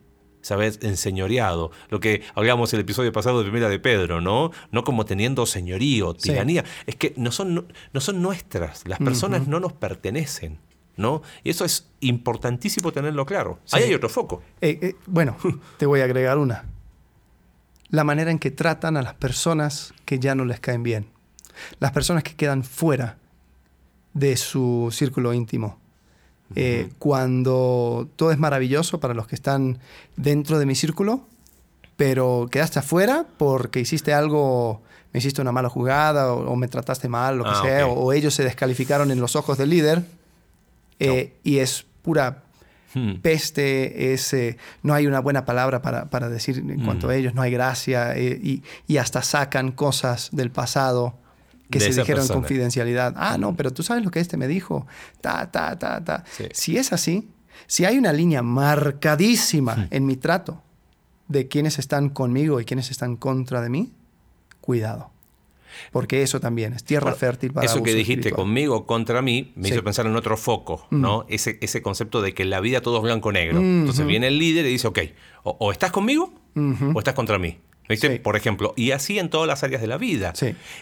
saber 0.42 0.78
enseñoreado. 0.82 1.70
Lo 1.90 2.00
que 2.00 2.22
hablábamos 2.34 2.72
el 2.74 2.80
episodio 2.80 3.12
pasado 3.12 3.38
de 3.38 3.44
Primera 3.44 3.68
de 3.68 3.78
Pedro, 3.78 4.20
¿no? 4.20 4.50
No 4.72 4.84
como 4.84 5.04
teniendo 5.04 5.46
señorío, 5.46 6.14
tiranía. 6.14 6.64
Es 6.86 6.96
que 6.96 7.14
no 7.16 7.30
son, 7.30 7.72
no 7.92 8.00
son 8.00 8.22
nuestras. 8.22 8.86
Las 8.86 8.98
personas 8.98 9.46
no 9.46 9.60
nos 9.60 9.72
pertenecen. 9.72 10.58
¿No? 10.96 11.22
Y 11.44 11.50
eso 11.50 11.64
es 11.64 11.88
importantísimo 12.00 12.92
tenerlo 12.92 13.24
claro. 13.24 13.60
Ahí 13.72 13.84
hay 13.84 13.94
otro 13.94 14.10
foco. 14.10 14.42
Eh, 14.60 14.78
eh, 14.82 14.96
bueno, 15.06 15.36
te 15.78 15.86
voy 15.86 16.00
a 16.00 16.04
agregar 16.04 16.36
una. 16.36 16.66
La 17.88 18.04
manera 18.04 18.30
en 18.30 18.38
que 18.38 18.50
tratan 18.50 18.98
a 18.98 19.02
las 19.02 19.14
personas 19.14 19.94
que 20.04 20.18
ya 20.18 20.34
no 20.34 20.44
les 20.44 20.60
caen 20.60 20.82
bien. 20.82 21.06
Las 21.78 21.92
personas 21.92 22.22
que 22.22 22.34
quedan 22.34 22.64
fuera 22.64 23.18
de 24.14 24.36
su 24.36 24.88
círculo 24.92 25.32
íntimo. 25.32 25.78
Eh, 26.56 26.88
cuando 26.98 28.08
todo 28.16 28.32
es 28.32 28.38
maravilloso 28.38 28.98
para 28.98 29.14
los 29.14 29.28
que 29.28 29.36
están 29.36 29.78
dentro 30.16 30.58
de 30.58 30.66
mi 30.66 30.74
círculo, 30.74 31.20
pero 31.96 32.48
quedaste 32.50 32.80
afuera 32.80 33.24
porque 33.36 33.78
hiciste 33.78 34.12
algo, 34.12 34.82
me 35.12 35.18
hiciste 35.18 35.40
una 35.40 35.52
mala 35.52 35.68
jugada 35.68 36.32
o, 36.32 36.56
me 36.56 36.66
trataste 36.66 37.08
mal, 37.08 37.38
lo 37.38 37.44
que 37.44 37.50
ah, 37.50 37.62
sea, 37.62 37.86
o, 37.86 38.12
ellos 38.12 38.34
se 38.34 38.42
descalificaron 38.42 39.12
en 39.12 39.20
los 39.20 39.36
ojos 39.36 39.58
del 39.58 39.70
líder 39.70 40.02
eh, 40.98 41.36
y 41.44 41.58
es 41.58 41.86
pura 42.02 42.42
hmm. 42.94 43.20
peste, 43.22 44.12
es, 44.12 44.34
no 44.82 44.92
hay 44.92 45.06
una 45.06 45.20
buena 45.20 45.44
palabra 45.44 45.82
para, 45.82 46.28
decir 46.28 46.58
en 46.58 46.84
cuanto 46.84 47.06
hmm. 47.06 47.10
a 47.10 47.14
ellos, 47.14 47.34
no 47.34 47.42
hay 47.42 47.52
gracia 47.52 48.16
eh, 48.16 48.40
y, 48.42 48.64
y, 48.88 48.96
hasta 48.96 49.22
sacan 49.22 49.70
cosas 49.70 50.30
del 50.32 50.50
pasado 50.50 51.14
que 51.70 51.80
se 51.80 51.92
dijeron 51.92 52.26
confidencialidad. 52.28 53.14
Ah, 53.16 53.38
no, 53.38 53.56
pero 53.56 53.72
tú 53.72 53.82
sabes 53.82 54.04
lo 54.04 54.10
que 54.10 54.20
este 54.20 54.36
me 54.36 54.48
dijo. 54.48 54.86
Ta, 55.20 55.50
ta, 55.50 55.78
ta, 55.78 56.04
ta. 56.04 56.24
Si 56.52 56.76
es 56.76 56.92
así, 56.92 57.28
si 57.66 57.84
hay 57.84 57.98
una 57.98 58.12
línea 58.12 58.42
marcadísima 58.42 59.88
en 59.90 60.06
mi 60.06 60.16
trato 60.16 60.62
de 61.28 61.48
quienes 61.48 61.78
están 61.78 62.10
conmigo 62.10 62.60
y 62.60 62.64
quienes 62.64 62.90
están 62.90 63.16
contra 63.16 63.62
de 63.62 63.70
mí, 63.70 63.92
cuidado. 64.60 65.10
Porque 65.92 66.22
eso 66.22 66.40
también 66.40 66.72
es 66.72 66.84
tierra 66.84 67.14
fértil 67.14 67.52
para 67.52 67.64
Eso 67.64 67.82
que 67.82 67.94
dijiste 67.94 68.32
conmigo 68.32 68.86
contra 68.86 69.22
mí 69.22 69.52
me 69.54 69.68
hizo 69.68 69.84
pensar 69.84 70.06
en 70.06 70.16
otro 70.16 70.36
foco, 70.36 70.86
¿no? 70.90 71.24
Ese, 71.28 71.58
ese 71.60 71.80
concepto 71.82 72.22
de 72.22 72.34
que 72.34 72.42
en 72.42 72.50
la 72.50 72.60
vida 72.60 72.80
todo 72.80 72.96
es 72.96 73.02
blanco-negro. 73.02 73.60
Entonces 73.60 74.06
viene 74.06 74.28
el 74.28 74.38
líder 74.38 74.66
y 74.66 74.70
dice, 74.70 74.88
ok, 74.88 74.98
o, 75.44 75.72
estás 75.72 75.92
conmigo 75.92 76.32
o 76.56 76.98
estás 76.98 77.14
contra 77.14 77.38
mí. 77.38 77.58
Por 78.22 78.36
ejemplo, 78.36 78.72
y 78.76 78.92
así 78.92 79.18
en 79.18 79.30
todas 79.30 79.48
las 79.48 79.62
áreas 79.64 79.80
de 79.80 79.86
la 79.86 79.98
vida. 79.98 80.32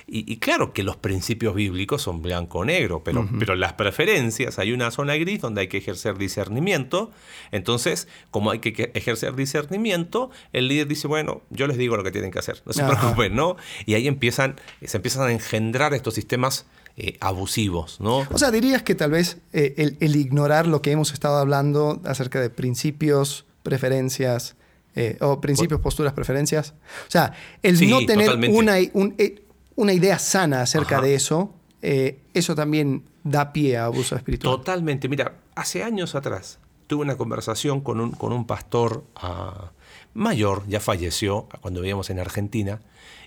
Y, 0.06 0.36
claro 0.38 0.72
que 0.72 0.82
los 0.82 0.96
principios 0.96 1.54
bíblicos 1.54 2.02
son 2.02 2.22
blanco-negro, 2.22 3.02
pero, 3.02 3.28
pero 3.38 3.54
las 3.54 3.74
preferencias, 3.74 4.58
hay 4.58 4.72
una 4.72 4.90
zona 4.90 5.14
gris 5.16 5.40
donde 5.40 5.62
hay 5.62 5.68
que 5.68 5.78
ejercer 5.78 6.18
discernimiento. 6.18 7.10
Entonces, 7.50 8.08
como 8.30 8.50
hay 8.50 8.58
que 8.58 8.90
ejercer 8.94 9.34
discernimiento, 9.34 10.30
el 10.52 10.68
líder 10.68 10.86
dice, 10.86 11.08
bueno, 11.08 11.42
yo 11.50 11.66
les 11.66 11.78
digo 11.78 11.96
lo 11.96 12.04
que 12.04 12.10
tienen 12.10 12.30
que 12.30 12.38
hacer, 12.38 12.62
no 12.66 12.72
se 12.72 12.84
preocupen, 12.84 13.34
¿no? 13.34 13.56
Y 13.86 13.94
ahí 13.94 14.06
empiezan, 14.06 14.56
se 14.84 14.96
empiezan 14.96 15.28
a 15.28 15.32
engendrar 15.32 15.94
estos 15.94 16.14
sistemas 16.14 16.66
eh, 16.96 17.16
abusivos, 17.20 18.00
¿no? 18.00 18.26
O 18.30 18.38
sea, 18.38 18.50
dirías 18.50 18.82
que 18.82 18.94
tal 18.94 19.12
vez 19.12 19.38
eh, 19.52 19.74
el, 19.76 19.96
el 20.00 20.16
ignorar 20.16 20.66
lo 20.66 20.82
que 20.82 20.90
hemos 20.90 21.12
estado 21.12 21.36
hablando 21.36 22.02
acerca 22.04 22.40
de 22.40 22.50
principios, 22.50 23.46
preferencias, 23.62 24.56
eh, 24.94 25.16
o 25.20 25.40
principios, 25.40 25.80
posturas, 25.80 26.12
preferencias. 26.12 26.74
O 27.06 27.10
sea, 27.10 27.32
el 27.62 27.88
no 27.88 28.04
tener 28.04 28.30
una, 28.50 28.78
eh, 28.78 29.42
una, 29.76 29.92
idea 29.92 30.18
sana 30.18 30.62
acerca 30.62 31.00
de 31.00 31.14
eso, 31.14 31.54
eh, 31.82 32.20
eso 32.34 32.54
también 32.54 33.04
da 33.22 33.52
pie 33.52 33.76
a 33.76 33.86
abuso 33.86 34.16
espiritual. 34.16 34.56
Totalmente. 34.56 35.08
Mira, 35.08 35.36
hace 35.54 35.82
años 35.82 36.14
atrás 36.14 36.58
tuve 36.86 37.02
una 37.02 37.16
conversación 37.16 37.80
con 37.80 38.00
un, 38.00 38.12
con 38.12 38.32
un 38.32 38.46
pastor 38.46 39.04
ah, 39.16 39.72
mayor, 40.14 40.64
ya 40.66 40.80
falleció 40.80 41.48
cuando 41.60 41.80
vivíamos 41.80 42.10
en 42.10 42.18
Argentina, 42.18 42.80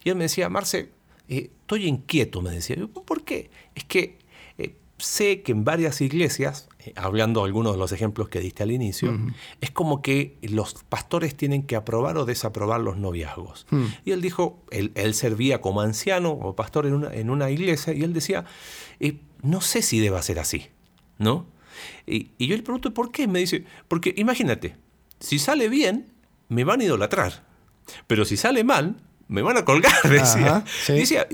y 0.03 0.09
él 0.09 0.15
me 0.15 0.23
decía, 0.23 0.49
Marce, 0.49 0.89
estoy 1.27 1.87
inquieto, 1.87 2.41
me 2.41 2.49
decía. 2.49 2.75
¿Por 3.05 3.23
qué? 3.23 3.49
Es 3.75 3.85
que 3.85 4.17
sé 5.01 5.41
que 5.41 5.51
en 5.51 5.63
varias 5.63 6.01
iglesias 6.01 6.69
eh, 6.69 6.70
hablando 6.95 7.41
de 7.41 7.47
algunos 7.47 7.73
de 7.73 7.79
los 7.79 7.91
ejemplos 7.91 8.29
que 8.29 8.39
diste 8.39 8.63
al 8.63 8.71
inicio, 8.71 9.17
es 9.59 9.71
como 9.71 10.01
que 10.01 10.37
los 10.41 10.83
pastores 10.89 11.35
tienen 11.35 11.63
que 11.63 11.75
aprobar 11.75 12.17
o 12.17 12.25
desaprobar 12.25 12.81
los 12.81 12.97
noviazgos. 12.97 13.65
Y 14.05 14.11
él 14.11 14.21
dijo, 14.21 14.63
él, 14.71 15.13
servía 15.13 15.61
como 15.61 15.81
anciano 15.81 16.31
o 16.31 16.55
pastor 16.55 16.85
en 16.85 16.93
una, 16.93 17.13
en 17.13 17.29
una 17.29 17.49
iglesia 17.49 17.93
y 17.93 18.03
él 18.03 18.13
decía, 18.13 18.45
eh, 18.99 19.19
no 19.41 19.61
sé 19.61 19.81
si 19.81 19.99
deba 19.99 20.21
ser 20.21 20.39
así, 20.39 20.67
¿no? 21.17 21.45
Y, 22.05 22.31
y, 22.37 22.47
yo 22.47 22.55
le 22.55 22.63
pregunto, 22.63 22.93
¿por 22.93 23.11
qué? 23.11 23.27
Me 23.27 23.39
dice, 23.39 23.65
porque 23.87 24.13
imagínate, 24.17 24.75
si 25.19 25.39
sale 25.39 25.69
bien, 25.69 26.13
me 26.49 26.63
van 26.63 26.81
a 26.81 26.83
idolatrar, 26.83 27.43
pero 28.07 28.25
si 28.25 28.37
sale 28.37 28.63
mal, 28.63 28.97
me 29.31 29.41
van 29.41 29.55
a 29.55 29.63
colgar, 29.63 29.93
decía. 30.09 30.63
Decía, 30.87 31.25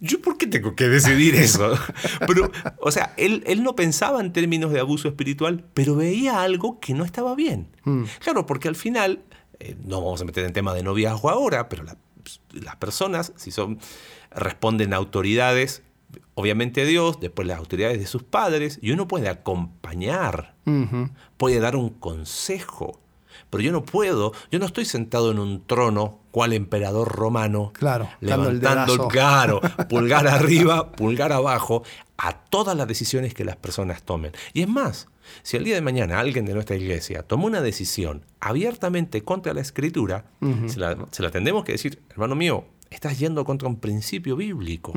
¿yo 0.00 0.20
por 0.20 0.36
qué 0.36 0.48
tengo 0.48 0.74
que 0.74 0.88
decidir 0.88 1.34
eso? 1.36 1.78
pero, 2.26 2.50
o 2.80 2.90
sea, 2.90 3.14
él, 3.16 3.44
él, 3.46 3.62
no 3.62 3.76
pensaba 3.76 4.20
en 4.20 4.32
términos 4.32 4.72
de 4.72 4.80
abuso 4.80 5.08
espiritual, 5.08 5.64
pero 5.72 5.94
veía 5.94 6.42
algo 6.42 6.80
que 6.80 6.92
no 6.92 7.04
estaba 7.04 7.36
bien. 7.36 7.68
Hmm. 7.84 8.04
Claro, 8.18 8.46
porque 8.46 8.66
al 8.66 8.74
final, 8.74 9.22
eh, 9.60 9.76
no 9.84 10.02
vamos 10.02 10.20
a 10.20 10.24
meter 10.24 10.44
en 10.44 10.52
tema 10.52 10.74
de 10.74 10.82
noviazgo 10.82 11.30
ahora, 11.30 11.68
pero 11.68 11.84
las 12.52 12.76
personas, 12.76 13.32
si 13.36 13.52
son, 13.52 13.78
responden 14.32 14.92
a 14.92 14.96
autoridades, 14.96 15.84
obviamente 16.34 16.84
Dios, 16.84 17.20
después 17.20 17.46
las 17.46 17.58
autoridades 17.58 18.00
de 18.00 18.06
sus 18.06 18.24
padres, 18.24 18.80
y 18.82 18.90
uno 18.90 19.06
puede 19.06 19.28
acompañar, 19.28 20.56
puede 21.36 21.60
dar 21.60 21.76
un 21.76 21.90
consejo 21.90 23.00
pero 23.50 23.62
yo 23.62 23.72
no 23.72 23.84
puedo, 23.84 24.32
yo 24.50 24.58
no 24.58 24.66
estoy 24.66 24.84
sentado 24.84 25.30
en 25.30 25.38
un 25.38 25.64
trono 25.66 26.20
cual 26.30 26.52
emperador 26.52 27.08
romano, 27.08 27.72
claro, 27.72 28.08
levantando 28.20 28.94
el 28.94 29.08
caro, 29.08 29.60
pulgar 29.88 30.26
arriba, 30.28 30.92
pulgar 30.92 31.32
abajo, 31.32 31.82
a 32.18 32.32
todas 32.32 32.76
las 32.76 32.88
decisiones 32.88 33.34
que 33.34 33.44
las 33.44 33.56
personas 33.56 34.02
tomen. 34.02 34.32
Y 34.52 34.62
es 34.62 34.68
más, 34.68 35.08
si 35.42 35.56
el 35.56 35.64
día 35.64 35.74
de 35.74 35.80
mañana 35.80 36.18
alguien 36.18 36.44
de 36.44 36.54
nuestra 36.54 36.76
iglesia 36.76 37.22
toma 37.22 37.44
una 37.44 37.60
decisión 37.60 38.24
abiertamente 38.40 39.22
contra 39.22 39.54
la 39.54 39.60
escritura, 39.60 40.24
se, 40.66 40.78
la, 40.78 41.30
tendremos 41.30 41.64
que 41.64 41.72
decir, 41.72 42.00
hermano 42.10 42.34
mío, 42.34 42.64
estás 42.90 43.18
yendo 43.18 43.44
contra 43.44 43.68
un 43.68 43.76
principio 43.76 44.36
bíblico. 44.36 44.92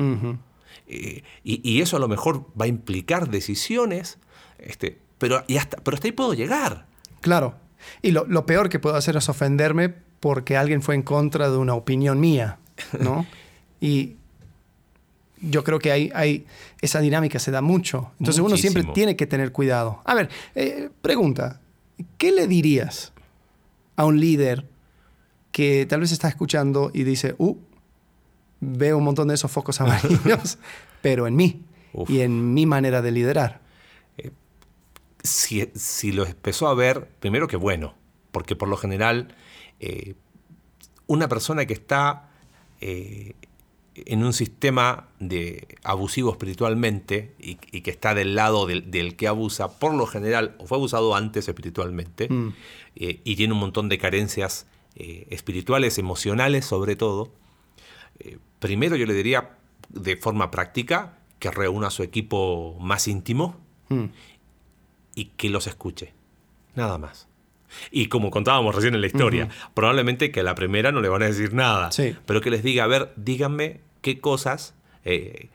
Eh, 0.86 1.22
y, 1.44 1.80
eso 1.80 1.96
a 1.96 2.00
lo 2.00 2.08
mejor 2.08 2.46
va 2.60 2.64
a 2.64 2.68
implicar 2.68 3.28
decisiones, 3.30 4.18
este, 4.58 4.98
pero, 5.18 5.44
y 5.46 5.56
hasta, 5.56 5.76
pero 5.78 5.94
hasta 5.94 6.08
ahí 6.08 6.12
puedo 6.12 6.34
llegar. 6.34 6.86
Claro, 7.20 7.54
y 8.02 8.10
lo, 8.12 8.46
peor 8.46 8.68
que 8.68 8.78
puedo 8.78 8.96
hacer 8.96 9.16
es 9.16 9.28
ofenderme 9.28 9.94
porque 10.20 10.56
alguien 10.56 10.82
fue 10.82 10.94
en 10.94 11.02
contra 11.02 11.50
de 11.50 11.56
una 11.56 11.74
opinión 11.74 12.20
mía, 12.20 12.58
¿no? 12.98 13.26
y 13.80 14.16
yo 15.40 15.64
creo 15.64 15.78
que 15.78 15.90
hay, 15.90 16.10
hay, 16.14 16.46
esa 16.80 17.00
dinámica 17.00 17.38
se 17.38 17.50
da 17.50 17.62
mucho. 17.62 18.12
Entonces 18.18 18.42
uno 18.42 18.56
siempre 18.56 18.84
tiene 18.84 19.16
que 19.16 19.26
tener 19.26 19.52
cuidado. 19.52 20.00
A 20.04 20.14
ver, 20.14 20.28
eh, 20.54 20.90
pregunta, 21.00 21.60
¿qué 22.18 22.32
le 22.32 22.46
dirías 22.46 23.12
a 23.96 24.04
un 24.04 24.20
líder 24.20 24.66
que 25.52 25.86
tal 25.86 26.00
vez 26.00 26.12
está 26.12 26.28
escuchando 26.28 26.90
y 26.92 27.04
dice, 27.04 27.34
uh, 27.38 27.56
veo 28.60 28.98
un 28.98 29.04
montón 29.04 29.28
de 29.28 29.34
esos 29.34 29.50
focos 29.50 29.80
amarillos, 29.80 30.58
pero 31.02 31.26
en 31.26 31.36
mí 31.36 31.62
y 32.08 32.20
en 32.20 32.54
mi 32.54 32.66
manera 32.66 33.02
de 33.02 33.10
liderar? 33.10 33.59
Si, 35.22 36.12
lo 36.12 36.26
empezó 36.26 36.68
a 36.68 36.74
ver, 36.74 37.08
primero 37.20 37.48
que 37.48 37.56
bueno, 37.56 37.94
porque 38.30 38.56
por 38.56 38.68
lo 38.68 38.76
general 38.76 39.34
eh, 39.80 40.14
una 41.06 41.28
persona 41.28 41.66
que 41.66 41.74
está 41.74 42.30
eh, 42.80 43.34
en 43.94 44.24
un 44.24 44.32
sistema 44.32 45.08
de 45.18 45.66
abusivo 45.82 46.30
espiritualmente 46.30 47.34
y, 47.38 47.56
que 47.56 47.90
está 47.90 48.14
del 48.14 48.34
lado 48.34 48.66
del, 48.66 49.16
que 49.16 49.28
abusa, 49.28 49.78
por 49.78 49.94
lo 49.94 50.06
general, 50.06 50.56
o 50.58 50.66
fue 50.66 50.78
abusado 50.78 51.14
antes 51.14 51.48
espiritualmente, 51.48 52.28
mm. 52.28 52.54
eh, 52.96 53.20
y 53.24 53.36
tiene 53.36 53.52
un 53.52 53.60
montón 53.60 53.88
de 53.88 53.98
carencias 53.98 54.66
espirituales, 54.96 55.98
emocionales 55.98 56.66
sobre 56.66 56.94
todo, 56.94 57.32
primero 58.58 58.96
yo 58.96 59.06
le 59.06 59.14
diría 59.14 59.56
de 59.88 60.16
forma 60.16 60.50
práctica 60.50 61.16
que 61.38 61.50
reúna 61.50 61.86
a 61.86 61.90
su 61.90 62.02
equipo 62.02 62.76
más 62.80 63.08
íntimo 63.08 63.56
mm 63.88 64.06
y 65.14 65.26
que 65.36 65.50
los 65.50 65.66
escuche. 65.66 66.12
Nada 66.74 66.98
más. 66.98 67.28
Y 67.90 68.06
como 68.06 68.30
contábamos 68.30 68.74
recién 68.74 68.94
en 68.94 69.00
la 69.00 69.06
historia, 69.06 69.48
probablemente 69.74 70.30
que 70.32 70.40
a 70.40 70.42
la 70.42 70.54
primera 70.54 70.92
no 70.92 71.00
le 71.00 71.08
van 71.08 71.22
a 71.22 71.26
decir 71.26 71.54
nada, 71.54 71.90
pero 72.26 72.40
que 72.40 72.50
les 72.50 72.62
diga, 72.62 72.84
a 72.84 72.86
ver, 72.86 73.12
díganme 73.16 73.80
qué 74.02 74.20
cosas, 74.20 74.74
eh, 75.04 75.48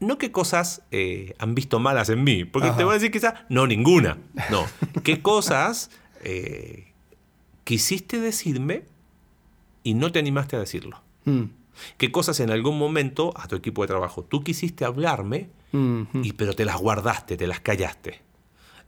no 0.00 0.18
qué 0.18 0.32
cosas 0.32 0.82
eh, 0.90 1.34
han 1.38 1.54
visto 1.54 1.78
malas 1.78 2.08
en 2.08 2.24
mí, 2.24 2.44
porque 2.44 2.70
te 2.70 2.84
voy 2.84 2.92
a 2.92 2.94
decir 2.94 3.10
quizás, 3.10 3.34
no, 3.48 3.66
ninguna, 3.66 4.18
no, 4.50 4.66
qué 5.02 5.20
cosas 5.22 5.90
eh, 6.22 6.92
quisiste 7.64 8.20
decirme 8.20 8.84
y 9.82 9.94
no 9.94 10.12
te 10.12 10.18
animaste 10.18 10.56
a 10.56 10.60
decirlo. 10.60 11.02
Mm. 11.24 11.44
¿Qué 11.98 12.12
cosas 12.12 12.40
en 12.40 12.50
algún 12.50 12.78
momento 12.78 13.34
a 13.36 13.48
tu 13.48 13.56
equipo 13.56 13.82
de 13.82 13.88
trabajo 13.88 14.22
tú 14.22 14.44
quisiste 14.44 14.84
hablarme, 14.84 15.50
y, 16.22 16.34
pero 16.34 16.54
te 16.54 16.64
las 16.64 16.76
guardaste, 16.76 17.36
te 17.36 17.48
las 17.48 17.58
callaste? 17.58 18.20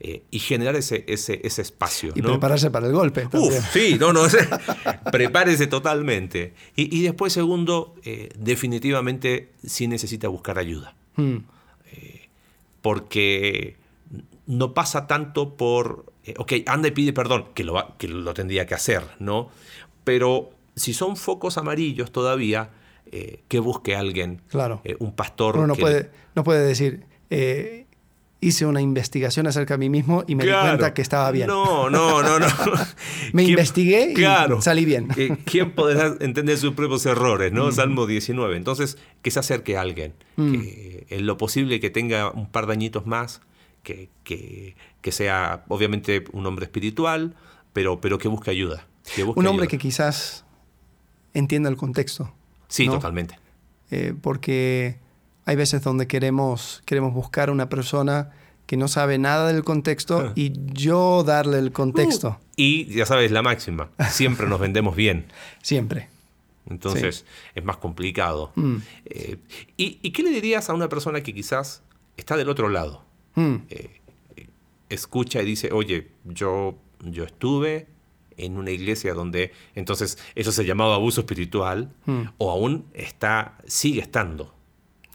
Eh, 0.00 0.22
y 0.30 0.38
generar 0.38 0.76
ese, 0.76 1.04
ese, 1.08 1.40
ese 1.44 1.62
espacio. 1.62 2.12
Y 2.14 2.20
¿no? 2.20 2.28
prepararse 2.32 2.70
para 2.70 2.86
el 2.86 2.92
golpe. 2.92 3.28
Uf, 3.32 3.54
sí, 3.72 3.96
no, 3.98 4.12
no, 4.12 4.22
prepárese 5.12 5.66
totalmente. 5.66 6.52
Y, 6.76 6.94
y 6.96 7.02
después, 7.02 7.32
segundo, 7.32 7.94
eh, 8.04 8.28
definitivamente 8.38 9.50
sí 9.64 9.88
necesita 9.88 10.28
buscar 10.28 10.58
ayuda. 10.58 10.94
Mm, 11.16 11.36
Porque 12.82 13.76
no 14.46 14.74
pasa 14.74 15.06
tanto 15.06 15.56
por, 15.56 16.12
eh, 16.24 16.34
ok, 16.38 16.52
anda 16.66 16.88
y 16.88 16.92
pide 16.92 17.12
perdón, 17.12 17.46
que 17.54 17.64
lo, 17.64 17.96
que 17.98 18.06
lo 18.08 18.32
tendría 18.34 18.66
que 18.66 18.74
hacer, 18.74 19.02
¿no? 19.18 19.48
Pero 20.04 20.50
si 20.76 20.94
son 20.94 21.16
focos 21.16 21.58
amarillos 21.58 22.12
todavía, 22.12 22.70
eh, 23.10 23.40
que 23.48 23.58
busque 23.58 23.96
alguien, 23.96 24.42
Claro. 24.48 24.80
eh, 24.84 24.94
un 25.00 25.12
pastor. 25.16 25.56
Uno 25.56 25.66
no 25.68 25.74
que 25.74 25.80
puede, 25.80 26.10
no 26.36 26.44
puede 26.44 26.64
decir, 26.64 27.04
eh, 27.30 27.85
hice 28.40 28.66
una 28.66 28.80
investigación 28.82 29.46
acerca 29.46 29.74
de 29.74 29.78
mí 29.78 29.88
mismo 29.90 30.22
y 30.26 30.34
me 30.34 30.44
Claro. 30.44 30.62
di 30.62 30.68
cuenta 30.68 30.94
que 30.94 31.02
estaba 31.02 31.30
bien. 31.30 31.46
No, 31.46 31.88
no, 31.90 32.22
no, 32.22 32.38
no. 32.38 32.46
Me 33.32 33.42
¿Quién- 33.42 33.50
investigué 33.50 34.12
y 34.16 34.62
salí 34.62 34.84
bien. 34.84 35.08
Eh, 35.16 35.36
¿Quién 35.46 35.72
podrá 35.72 36.14
entender 36.20 36.58
sus 36.58 36.74
propios 36.74 37.06
errores, 37.06 37.50
Mm. 37.52 37.56
no? 37.56 37.72
Salmo 37.72 38.06
19. 38.06 38.56
Entonces, 38.56 38.98
que 39.22 39.30
se 39.30 39.38
acerque 39.40 39.76
a 39.76 39.80
alguien. 39.80 40.14
Que 40.36 41.06
en 41.08 41.26
lo 41.26 41.38
posible 41.38 41.80
que 41.80 41.88
tenga 41.90 42.30
un 42.30 42.46
par 42.50 42.66
de 42.66 42.74
añitos 42.74 43.06
más, 43.06 43.40
que, 43.82 44.10
que, 44.22 44.76
que 45.00 45.12
sea 45.12 45.64
obviamente 45.68 46.24
un 46.32 46.44
hombre 46.46 46.66
espiritual, 46.66 47.34
pero, 47.72 48.00
pero 48.00 48.18
que 48.18 48.28
busque 48.28 48.50
ayuda. 48.50 48.86
que 49.14 49.22
busque 49.22 49.40
Un 49.40 49.46
hombre 49.46 49.62
ayuda. 49.64 49.70
que 49.70 49.78
quizás 49.78 50.44
entienda 51.34 51.70
el 51.70 51.76
contexto. 51.76 52.32
Sí, 52.68 52.86
¿no? 52.86 52.94
totalmente. 52.94 53.38
Eh, 53.90 54.12
porque 54.20 54.98
hay 55.46 55.56
veces 55.56 55.82
donde 55.82 56.06
queremos, 56.06 56.82
queremos 56.84 57.14
buscar 57.14 57.50
una 57.50 57.68
persona 57.70 58.32
que 58.66 58.76
no 58.76 58.88
sabe 58.88 59.16
nada 59.16 59.50
del 59.52 59.62
contexto 59.64 60.18
Ah. 60.26 60.32
y 60.34 60.52
yo 60.72 61.22
darle 61.24 61.58
el 61.58 61.72
contexto. 61.72 62.38
Y 62.56 62.86
ya 62.86 63.06
sabes, 63.06 63.30
la 63.30 63.40
máxima, 63.42 63.88
siempre 64.10 64.46
nos 64.48 64.60
vendemos 64.60 64.94
bien. 64.96 65.26
Siempre. 65.62 66.08
Entonces 66.68 67.24
es 67.54 67.64
más 67.64 67.76
complicado. 67.76 68.50
Mm. 68.56 68.76
Eh, 69.04 69.36
¿y, 69.76 69.98
y 70.02 70.10
qué 70.10 70.24
le 70.24 70.30
dirías 70.30 70.68
a 70.68 70.74
una 70.74 70.88
persona 70.88 71.22
que 71.22 71.32
quizás 71.32 71.82
está 72.16 72.36
del 72.36 72.48
otro 72.48 72.68
lado? 72.68 73.04
Mm, 73.36 73.54
escucha 74.88 75.42
y 75.42 75.44
dice, 75.44 75.70
oye, 75.72 76.08
yo, 76.24 76.76
yo 77.04 77.24
estuve 77.24 77.86
en 78.36 78.56
una 78.58 78.70
iglesia 78.72 79.14
donde 79.14 79.52
entonces 79.74 80.18
eso 80.34 80.50
se 80.52 80.64
llamaba 80.64 80.96
abuso 80.96 81.20
espiritual, 81.20 81.92
Mm. 82.06 82.22
o 82.38 82.50
aún 82.50 82.86
está, 82.94 83.58
sigue 83.66 84.00
estando, 84.00 84.54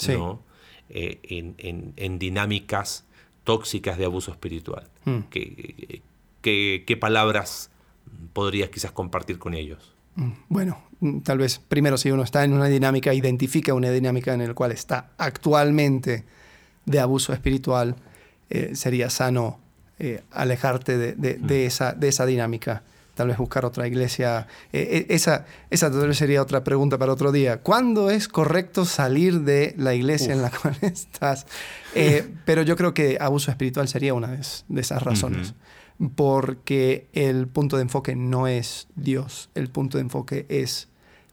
Sí. 0.06 0.14
¿no? 0.14 0.42
Eh, 0.90 1.20
en, 1.24 1.56
en- 1.58 1.94
en 1.96 2.20
dinámicas 2.20 3.06
tóxicas 3.44 3.98
de 3.98 4.06
abuso 4.06 4.32
espiritual. 4.32 4.88
Mm. 5.06 5.20
¿Qué, 5.30 6.02
qué- 6.42 6.84
qué 6.86 6.98
palabras 6.98 7.70
podrías 8.34 8.70
quizás 8.70 8.92
compartir 8.92 9.38
con 9.40 9.54
ellos? 9.54 9.94
mm. 10.16 10.32
Bueno, 10.50 10.82
mm, 11.00 11.20
tal 11.20 11.38
vez 11.38 11.60
primero 11.60 11.98
si 11.98 12.12
uno 12.12 12.24
está 12.24 12.44
en 12.44 12.54
una 12.54 12.66
dinámica, 12.68 13.14
identifica 13.14 13.74
una 13.74 13.90
dinámica 13.90 14.34
en 14.34 14.46
la 14.48 14.54
cual 14.54 14.72
está 14.74 15.12
actualmente 15.18 16.26
de 16.86 17.00
abuso 17.00 17.32
espiritual, 17.34 17.96
eh, 18.50 18.72
sería 18.76 19.10
sano 19.10 19.60
eh, 20.00 20.22
alejarte 20.32 20.98
de, 20.98 21.14
de- 21.14 21.36
de 21.36 21.66
esa, 21.66 21.94
de 21.94 22.08
esa 22.10 22.26
dinámica. 22.26 22.84
Tal 23.14 23.28
vez 23.28 23.38
buscar 23.38 23.66
otra 23.66 23.88
iglesia. 23.88 24.48
Eh, 24.72 24.88
eh, 24.92 25.06
esa, 25.10 25.46
esa 25.70 25.92
tal 25.92 26.08
vez 26.08 26.18
sería 26.18 26.42
otra 26.42 26.64
pregunta 26.64 26.98
para 26.98 27.12
otro 27.12 27.32
día. 27.32 27.60
¿Cuándo 27.62 28.10
es 28.10 28.28
correcto 28.28 28.86
salir 28.86 29.42
de 29.42 29.74
la 29.78 29.94
iglesia 29.94 30.34
en 30.34 30.42
la 30.42 30.50
cual 30.50 30.78
estás? 30.82 31.46
Eh, 31.94 32.28
pero 32.46 32.62
yo 32.62 32.76
creo 32.76 32.94
que 32.94 33.18
abuso 33.20 33.52
espiritual 33.52 33.88
sería 33.88 34.14
una 34.14 34.28
de, 34.28 34.40
de 34.68 34.82
esas 34.82 35.04
razones. 35.04 35.54
Porque 36.16 37.08
el 37.14 37.48
punto 37.48 37.76
de 37.76 37.84
enfoque 37.84 38.16
no 38.16 38.48
es 38.48 38.88
Dios. 38.96 39.50
El 39.56 39.70
punto 39.70 39.98
de 39.98 40.04
enfoque 40.04 40.46
es 40.50 40.88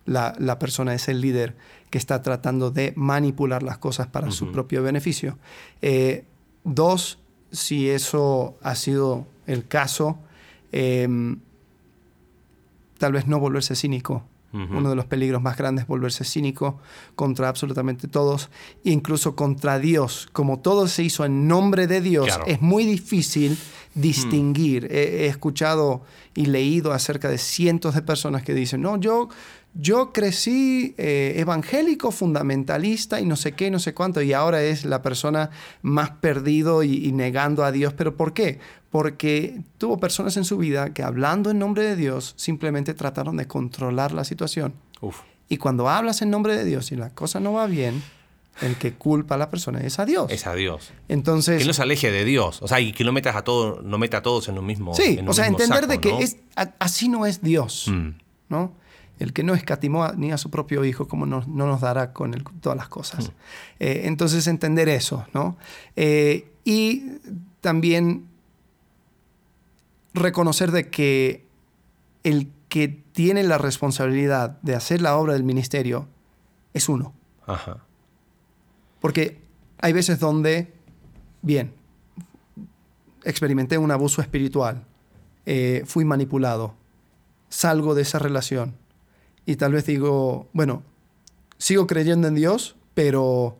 la, 0.04 0.34
la 0.38 0.58
persona, 0.58 0.94
es 0.94 1.08
el 1.08 1.20
líder 1.20 1.54
que 1.90 1.98
está 1.98 2.22
tratando 2.22 2.70
de 2.70 2.92
manipular 2.96 3.62
las 3.62 3.78
cosas 3.78 4.08
para 4.08 4.30
su 4.30 4.52
propio 4.52 4.82
beneficio. 4.82 5.38
Eh, 5.80 6.24
dos, 6.64 7.18
si 7.50 7.88
eso 7.88 8.58
ha 8.62 8.74
sido 8.74 9.26
el 9.46 9.66
caso, 9.66 10.18
em, 10.72 11.40
tal 12.98 13.12
vez 13.12 13.26
no 13.26 13.38
volverse 13.40 13.74
cínico. 13.74 14.24
Uno 14.50 14.88
de 14.88 14.96
los 14.96 15.04
peligros 15.04 15.42
más 15.42 15.58
grandes 15.58 15.82
es 15.82 15.88
volverse 15.88 16.24
cínico 16.24 16.78
contra 17.14 17.50
absolutamente 17.50 18.08
todos, 18.08 18.48
incluso 18.82 19.36
contra 19.36 19.78
Dios. 19.78 20.26
Como 20.32 20.58
todo 20.60 20.88
se 20.88 21.02
hizo 21.02 21.26
en 21.26 21.46
nombre 21.46 21.86
de 21.86 22.00
Dios, 22.00 22.26
Claro. 22.28 22.44
es 22.46 22.62
muy 22.62 22.86
difícil 22.86 23.58
distinguir. 23.94 24.86
He, 24.90 25.24
he 25.24 25.26
escuchado 25.26 26.02
y 26.34 26.46
leído 26.46 26.92
acerca 26.92 27.28
de 27.28 27.36
cientos 27.36 27.94
de 27.94 28.00
personas 28.02 28.42
que 28.42 28.54
dicen, 28.54 28.80
no, 28.80 28.96
yo, 28.98 29.28
yo 29.74 30.12
crecí 30.12 30.94
eh, 30.98 31.34
evangélico, 31.36 32.10
fundamentalista 32.10 33.20
y 33.20 33.26
no 33.26 33.36
sé 33.36 33.52
qué, 33.52 33.70
no 33.70 33.78
sé 33.78 33.94
cuánto, 33.94 34.20
y 34.22 34.32
ahora 34.32 34.62
es 34.62 34.84
la 34.84 35.02
persona 35.02 35.50
más 35.82 36.10
perdido 36.10 36.82
y, 36.82 37.06
y 37.06 37.12
negando 37.12 37.64
a 37.64 37.70
Dios. 37.72 37.92
¿Pero 37.94 38.16
por 38.16 38.32
qué? 38.32 38.58
Porque 38.90 39.60
tuvo 39.76 39.98
personas 40.00 40.36
en 40.36 40.44
su 40.44 40.56
vida 40.58 40.92
que 40.94 41.02
hablando 41.02 41.50
en 41.50 41.58
nombre 41.58 41.84
de 41.84 41.96
Dios 41.96 42.34
simplemente 42.36 42.94
trataron 42.94 43.36
de 43.36 43.46
controlar 43.46 44.12
la 44.12 44.24
situación. 44.24 44.74
Uf. 45.00 45.20
Y 45.48 45.58
cuando 45.58 45.88
hablas 45.88 46.22
en 46.22 46.30
nombre 46.30 46.56
de 46.56 46.64
Dios 46.64 46.90
y 46.92 46.96
la 46.96 47.10
cosa 47.10 47.38
no 47.40 47.52
va 47.54 47.66
bien, 47.66 48.02
el 48.60 48.74
que 48.76 48.94
culpa 48.94 49.36
a 49.36 49.38
la 49.38 49.48
persona 49.50 49.80
es 49.80 49.98
a 49.98 50.04
Dios. 50.04 50.30
Es 50.32 50.46
a 50.46 50.54
Dios. 50.54 50.90
Entonces, 51.08 51.60
Que 51.60 51.64
no 51.66 51.72
se 51.72 51.82
aleje 51.82 52.10
de 52.10 52.24
Dios. 52.24 52.60
O 52.62 52.68
sea, 52.68 52.80
y 52.80 52.92
que 52.92 53.04
no 53.04 53.12
metas 53.12 53.36
a 53.36 53.42
todo, 53.42 53.80
no 53.82 53.98
meta 53.98 54.16
a 54.18 54.22
todos 54.22 54.48
en 54.48 54.58
un 54.58 54.66
mismo. 54.66 54.94
sí, 54.94 55.16
en 55.20 55.28
o 55.28 55.32
sea, 55.32 55.46
entender 55.46 55.80
saco, 55.82 55.92
de 55.92 56.00
que 56.00 56.10
¿no? 56.10 56.18
es, 56.18 56.36
a- 56.56 56.72
así 56.80 57.08
no 57.08 57.24
es 57.26 57.40
Dios, 57.42 57.86
Mm. 57.88 58.08
¿no? 58.48 58.72
El 59.18 59.32
que 59.32 59.42
no 59.42 59.54
escatimó 59.54 60.08
ni 60.12 60.32
a 60.32 60.38
su 60.38 60.50
propio 60.50 60.84
hijo, 60.84 61.08
como 61.08 61.26
no, 61.26 61.42
no 61.46 61.66
nos 61.66 61.80
dará 61.80 62.12
con 62.12 62.34
él 62.34 62.44
todas 62.60 62.76
las 62.78 62.88
cosas. 62.88 63.32
Eh, 63.80 64.02
entonces, 64.04 64.46
entender 64.46 64.88
eso, 64.88 65.26
¿no? 65.34 65.56
Eh, 65.96 66.50
y 66.64 67.18
también 67.60 68.26
reconocer 70.14 70.70
de 70.70 70.88
que 70.88 71.46
el 72.22 72.50
que 72.68 72.88
tiene 72.88 73.42
la 73.42 73.58
responsabilidad 73.58 74.60
de 74.62 74.74
hacer 74.74 75.00
la 75.02 75.16
obra 75.16 75.32
del 75.32 75.44
ministerio 75.44 76.06
es 76.74 76.88
uno. 76.88 77.14
Ajá. 77.46 77.78
Porque 79.00 79.40
hay 79.80 79.92
veces 79.92 80.18
donde, 80.20 80.72
bien, 81.42 81.72
experimenté 83.24 83.78
un 83.78 83.90
abuso 83.90 84.22
espiritual, 84.22 84.84
eh, 85.46 85.82
fui 85.86 86.04
manipulado, 86.04 86.74
salgo 87.48 87.94
de 87.94 88.02
esa 88.02 88.18
relación 88.18 88.74
y 89.50 89.56
tal 89.56 89.72
vez 89.72 89.86
digo, 89.86 90.48
bueno, 90.52 90.82
sigo 91.56 91.86
creyendo 91.86 92.28
en 92.28 92.34
Dios, 92.34 92.76
pero 92.94 93.56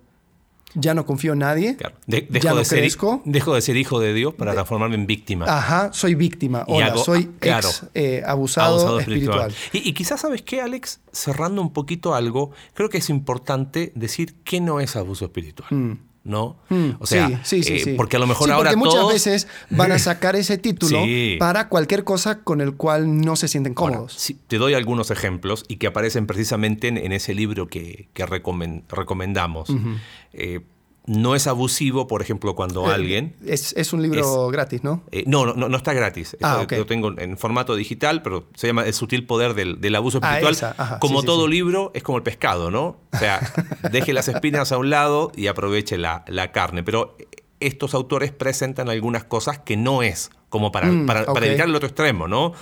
ya 0.75 0.93
no 0.93 1.07
confío 1.07 1.33
en 1.33 1.39
nadie, 1.39 1.77
Claro. 1.77 1.97
De- 2.07 2.27
dejo, 2.29 2.45
ya 2.45 2.51
no 2.51 2.59
de 2.59 2.65
ser, 2.67 2.81
crezco, 2.81 3.23
dejo 3.25 3.55
de 3.55 3.63
ser 3.63 3.77
hijo 3.79 3.99
de 4.01 4.13
Dios 4.13 4.35
para 4.35 4.53
transformarme 4.53 4.97
en 4.97 5.07
víctima. 5.07 5.47
ajá, 5.49 5.91
soy 5.95 6.15
víctima, 6.15 6.65
hola, 6.69 6.89
hago- 6.89 7.05
soy 7.05 7.25
claro. 7.41 7.69
ex 7.69 7.87
eh, 7.95 8.23
abusado, 8.27 8.75
Abusado 8.75 9.01
espiritual. 9.01 9.53
Y, 9.73 9.89
y 9.89 9.93
quizás, 9.95 10.21
¿sabes 10.21 10.43
qué, 10.43 10.61
Alex? 10.61 11.01
Cerrando 11.11 11.63
un 11.63 11.73
poquito 11.73 12.15
algo, 12.15 12.51
creo 12.75 12.91
que 12.91 12.99
es 12.99 13.09
importante 13.09 13.93
decir 13.95 14.35
que 14.45 14.61
no 14.61 14.79
es 14.81 14.95
abuso 14.95 15.25
espiritual. 15.25 15.69
Mm. 15.71 15.99
¿No? 16.25 16.59
Mm, 16.69 16.91
O 17.01 17.07
sea, 17.07 17.29
sí, 17.29 17.37
sí, 17.43 17.63
sí, 17.63 17.73
eh, 17.75 17.81
sí. 17.85 17.95
porque 17.97 18.17
a 18.17 18.19
lo 18.19 18.27
mejor 18.27 18.49
Sí, 18.49 18.53
ahora 18.53 18.71
porque 18.71 18.77
muchas 18.77 18.95
todos- 19.01 19.13
veces 19.15 19.49
van 19.71 19.93
a 19.93 19.99
sacar 19.99 20.37
ese 20.37 20.59
título 20.59 21.01
para 21.39 21.69
cualquier 21.71 22.05
cosa 22.05 22.41
con 22.41 22.61
el 22.61 22.75
cual 22.75 23.21
no 23.21 23.35
se 23.37 23.49
sienten 23.49 23.73
cómodos. 23.73 24.35
te 24.47 24.59
doy 24.59 24.75
algunos 24.75 25.11
ejemplos 25.11 25.65
y 25.69 25.77
que 25.77 25.87
aparecen 25.87 26.27
precisamente 26.27 26.89
en, 26.89 26.99
en 26.99 27.13
ese 27.13 27.35
libro 27.35 27.69
que, 27.69 28.09
que 28.13 28.27
recomen- 28.27 28.83
recomendamos. 28.91 29.71
Eh, 30.35 30.61
no 31.09 31.35
es 31.35 31.47
abusivo, 31.47 32.07
por 32.07 32.23
ejemplo, 32.23 32.55
cuando 32.55 32.89
Eh, 32.91 32.95
alguien... 32.95 33.35
Es, 33.45 33.73
es 33.77 33.93
un 33.93 34.03
libro 34.03 34.49
gratis, 34.49 34.85
¿no? 34.85 35.03
Eh, 35.11 35.25
no, 35.27 35.45
no, 35.47 35.55
no, 35.55 35.69
no 35.69 35.77
está 35.77 35.93
gratis. 35.95 36.35
Esto 36.35 36.47
Ah. 36.47 36.67
Lo 36.71 36.87
tengo 36.87 37.19
en 37.19 37.37
formato 37.39 37.75
digital, 37.75 38.23
pero 38.23 38.47
se 38.55 38.67
llama 38.69 38.85
El 38.85 38.95
sutil 38.95 39.27
poder 39.27 39.55
del, 39.55 39.81
del 39.81 39.95
abuso 39.97 40.21
Ah, 40.23 40.39
espiritual. 40.39 40.75
ajá, 40.79 40.99
como 41.01 41.21
sí, 41.21 41.27
todo 41.27 41.47
sí. 41.47 41.51
libro, 41.51 41.91
es 41.95 42.03
como 42.03 42.19
el 42.19 42.23
pescado, 42.25 42.71
¿no? 42.71 42.99
O 43.13 43.19
sea, 43.19 43.41
deje 43.91 44.13
las 44.13 44.29
espinas 44.29 44.71
a 44.71 44.79
un 44.79 44.91
lado 44.91 45.33
y 45.35 45.47
aproveche 45.49 45.99
la, 45.99 46.25
la 46.29 46.53
carne. 46.53 46.83
Pero 46.83 47.17
estos 47.61 47.95
autores 47.95 48.31
presentan 48.31 48.89
algunas 48.89 49.25
cosas 49.25 49.59
que 49.59 49.77
no 49.77 50.03
es, 50.03 50.31
como 50.49 50.71
para, 50.71 50.87
Mm, 50.89 51.07
para, 51.07 51.25
para 51.27 51.47
evitar 51.47 51.67
el 51.69 51.75
otro 51.75 51.89
extremo, 51.89 52.29
¿no? 52.29 52.53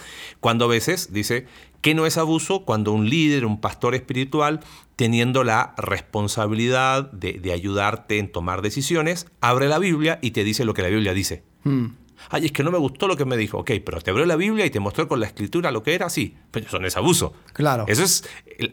Cuando 0.40 0.64
a 0.64 0.68
veces 0.68 1.12
dice 1.12 1.46
que 1.82 1.94
no 1.94 2.06
es 2.06 2.16
abuso 2.16 2.64
cuando 2.64 2.92
un 2.92 3.08
líder, 3.10 3.44
un 3.44 3.60
pastor 3.60 3.94
espiritual, 3.94 4.60
teniendo 4.96 5.44
la 5.44 5.74
responsabilidad 5.76 7.10
de, 7.12 7.34
de 7.34 7.52
ayudarte 7.52 8.18
en 8.18 8.32
tomar 8.32 8.62
decisiones, 8.62 9.26
abre 9.40 9.68
la 9.68 9.78
Biblia 9.78 10.18
y 10.22 10.32
te 10.32 10.42
dice 10.42 10.64
lo 10.64 10.74
que 10.74 10.82
la 10.82 10.88
Biblia 10.88 11.12
dice. 11.14 11.44
Mm. 11.64 11.86
Ay, 12.30 12.46
es 12.46 12.52
que 12.52 12.62
no 12.62 12.70
me 12.70 12.78
gustó 12.78 13.06
lo 13.06 13.16
que 13.16 13.24
me 13.24 13.36
dijo. 13.36 13.58
Ok, 13.58 13.72
pero 13.84 14.00
te 14.00 14.10
abrió 14.10 14.26
la 14.26 14.36
Biblia 14.36 14.66
y 14.66 14.70
te 14.70 14.80
mostró 14.80 15.06
con 15.06 15.20
la 15.20 15.26
escritura 15.26 15.70
lo 15.70 15.82
que 15.82 15.94
era, 15.94 16.08
sí. 16.08 16.34
Pero 16.50 16.66
eso 16.66 16.78
no 16.78 16.86
es 16.86 16.96
abuso. 16.96 17.34
Claro. 17.52 17.84
Eso 17.88 18.02
es 18.02 18.24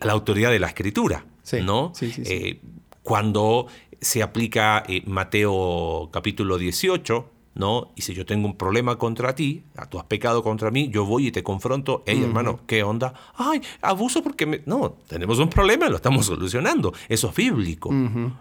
la 0.01 0.13
autoridad 0.13 0.51
de 0.51 0.59
la 0.59 0.67
escritura. 0.67 1.25
Sí, 1.43 1.61
¿no? 1.61 1.91
sí, 1.93 2.11
sí, 2.11 2.25
sí. 2.25 2.33
Eh, 2.33 2.61
cuando 3.01 3.67
se 3.99 4.23
aplica 4.23 4.83
eh, 4.87 5.03
Mateo 5.05 6.09
capítulo 6.11 6.57
18, 6.57 7.29
¿no? 7.55 7.91
Y 7.95 8.01
si 8.01 8.13
yo 8.13 8.25
tengo 8.25 8.47
un 8.47 8.57
problema 8.57 8.97
contra 8.97 9.35
ti, 9.35 9.63
tú 9.89 9.99
has 9.99 10.05
pecado 10.05 10.43
contra 10.43 10.71
mí, 10.71 10.89
yo 10.89 11.05
voy 11.05 11.27
y 11.27 11.31
te 11.31 11.43
confronto, 11.43 12.03
hey 12.05 12.21
hermano, 12.23 12.61
¿qué 12.65 12.83
onda? 12.83 13.13
Ay, 13.35 13.61
abuso 13.81 14.23
porque 14.23 14.45
me... 14.45 14.61
No, 14.65 14.97
tenemos 15.07 15.39
un 15.39 15.49
problema, 15.49 15.89
lo 15.89 15.97
estamos 15.97 16.25
solucionando. 16.25 16.93
Eso 17.09 17.29
es 17.29 17.35
bíblico, 17.35 17.91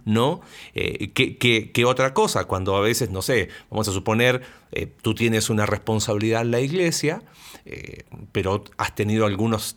¿no? 0.05 0.41
Eh, 0.75 1.11
¿qué, 1.13 1.85
otra 1.85 2.15
cosa? 2.15 2.45
Cuando 2.47 2.77
a 2.77 2.81
veces, 2.81 3.11
no 3.11 3.23
sé, 3.23 3.49
vamos 3.71 3.89
a 3.89 3.93
suponer, 3.93 4.43
eh, 4.71 4.87
tú 5.03 5.15
tienes 5.15 5.51
una 5.51 5.67
responsabilidad 5.67 6.43
en 6.43 6.51
la 6.51 6.61
iglesia, 6.61 7.23
eh, 7.65 8.05
pero 8.33 8.65
has 8.79 8.95
tenido 8.95 9.27
algunos 9.27 9.77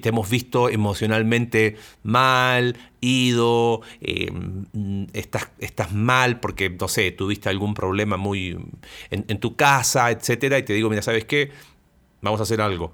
te, 0.00 0.08
hemos 0.08 0.28
visto 0.28 0.68
emocionalmente 0.68 1.76
mal, 2.02 2.76
ido, 3.00 3.82
eh, 4.00 4.32
estás, 5.12 5.50
estás, 5.58 5.92
mal 5.92 6.40
porque, 6.40 6.70
no 6.70 6.88
sé, 6.88 7.12
tuviste 7.12 7.48
algún 7.48 7.74
problema 7.74 8.16
muy 8.16 8.58
en, 9.10 9.40
tu 9.40 9.56
casa, 9.56 10.10
etcétera, 10.10 10.58
y 10.58 10.62
te 10.64 10.72
digo, 10.72 10.90
mira, 10.90 11.02
¿sabes 11.02 11.24
qué? 11.24 11.50
Vamos 12.20 12.40
a 12.40 12.42
hacer 12.44 12.60
algo. 12.60 12.92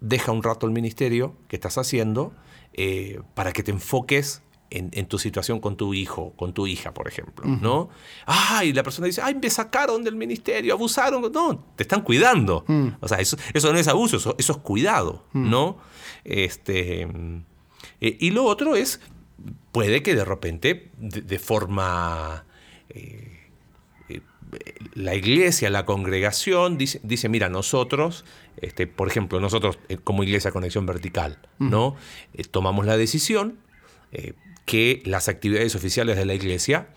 Deja 0.00 0.32
un 0.32 0.42
rato 0.42 0.66
el 0.66 0.72
ministerio 0.72 1.34
que 1.48 1.56
estás 1.56 1.78
haciendo 1.78 2.32
eh, 2.72 3.20
para 3.34 3.52
que 3.52 3.62
te 3.62 3.70
enfoques 3.70 4.42
en, 4.70 5.06
tu 5.06 5.18
situación 5.18 5.60
con 5.60 5.76
tu 5.76 5.94
hijo, 5.94 6.32
con 6.36 6.54
tu 6.54 6.66
hija, 6.66 6.94
por 6.94 7.08
ejemplo, 7.08 7.44
¿no? 7.44 7.90
Ay, 8.26 8.72
la 8.72 8.82
persona 8.82 9.06
dice, 9.06 9.20
ay, 9.22 9.34
me 9.34 9.50
sacaron 9.50 10.04
del 10.04 10.14
ministerio, 10.14 10.74
abusaron. 10.74 11.30
No, 11.32 11.64
te 11.76 11.82
están 11.82 12.02
cuidando. 12.02 12.64
Mm. 12.68 12.88
O 13.00 13.08
sea, 13.08 13.18
eso, 13.18 13.36
eso, 13.52 13.72
no 13.72 13.78
es 13.78 13.88
abuso, 13.88 14.16
eso, 14.16 14.36
es 14.38 14.56
cuidado, 14.58 15.24
mm. 15.32 15.50
¿no? 15.50 15.78
Este, 16.24 17.02
eh, 18.00 18.16
y 18.20 18.30
lo 18.30 18.44
otro 18.44 18.76
es, 18.76 19.00
puede 19.72 20.02
que 20.02 20.14
de 20.14 20.24
repente, 20.24 20.90
de, 20.98 21.38
forma... 21.38 22.44
Eh, 22.90 23.26
eh, 24.08 24.20
la 24.94 25.14
iglesia, 25.14 25.70
la 25.70 25.84
congregación 25.84 26.78
dice, 26.78 27.00
dice 27.02 27.28
mira, 27.28 27.48
nosotros, 27.48 28.24
este, 28.56 28.86
por 28.86 29.08
ejemplo, 29.08 29.40
nosotros 29.40 29.78
como 30.04 30.24
iglesia 30.24 30.50
Conexión 30.50 30.86
Vertical, 30.86 31.38
¿no? 31.58 31.94
tomamos 32.50 32.84
la 32.84 32.96
decisión 32.96 33.58
que 34.64 35.02
las 35.04 35.28
actividades 35.28 35.74
oficiales 35.74 36.16
de 36.16 36.24
la 36.24 36.34
iglesia 36.34 36.88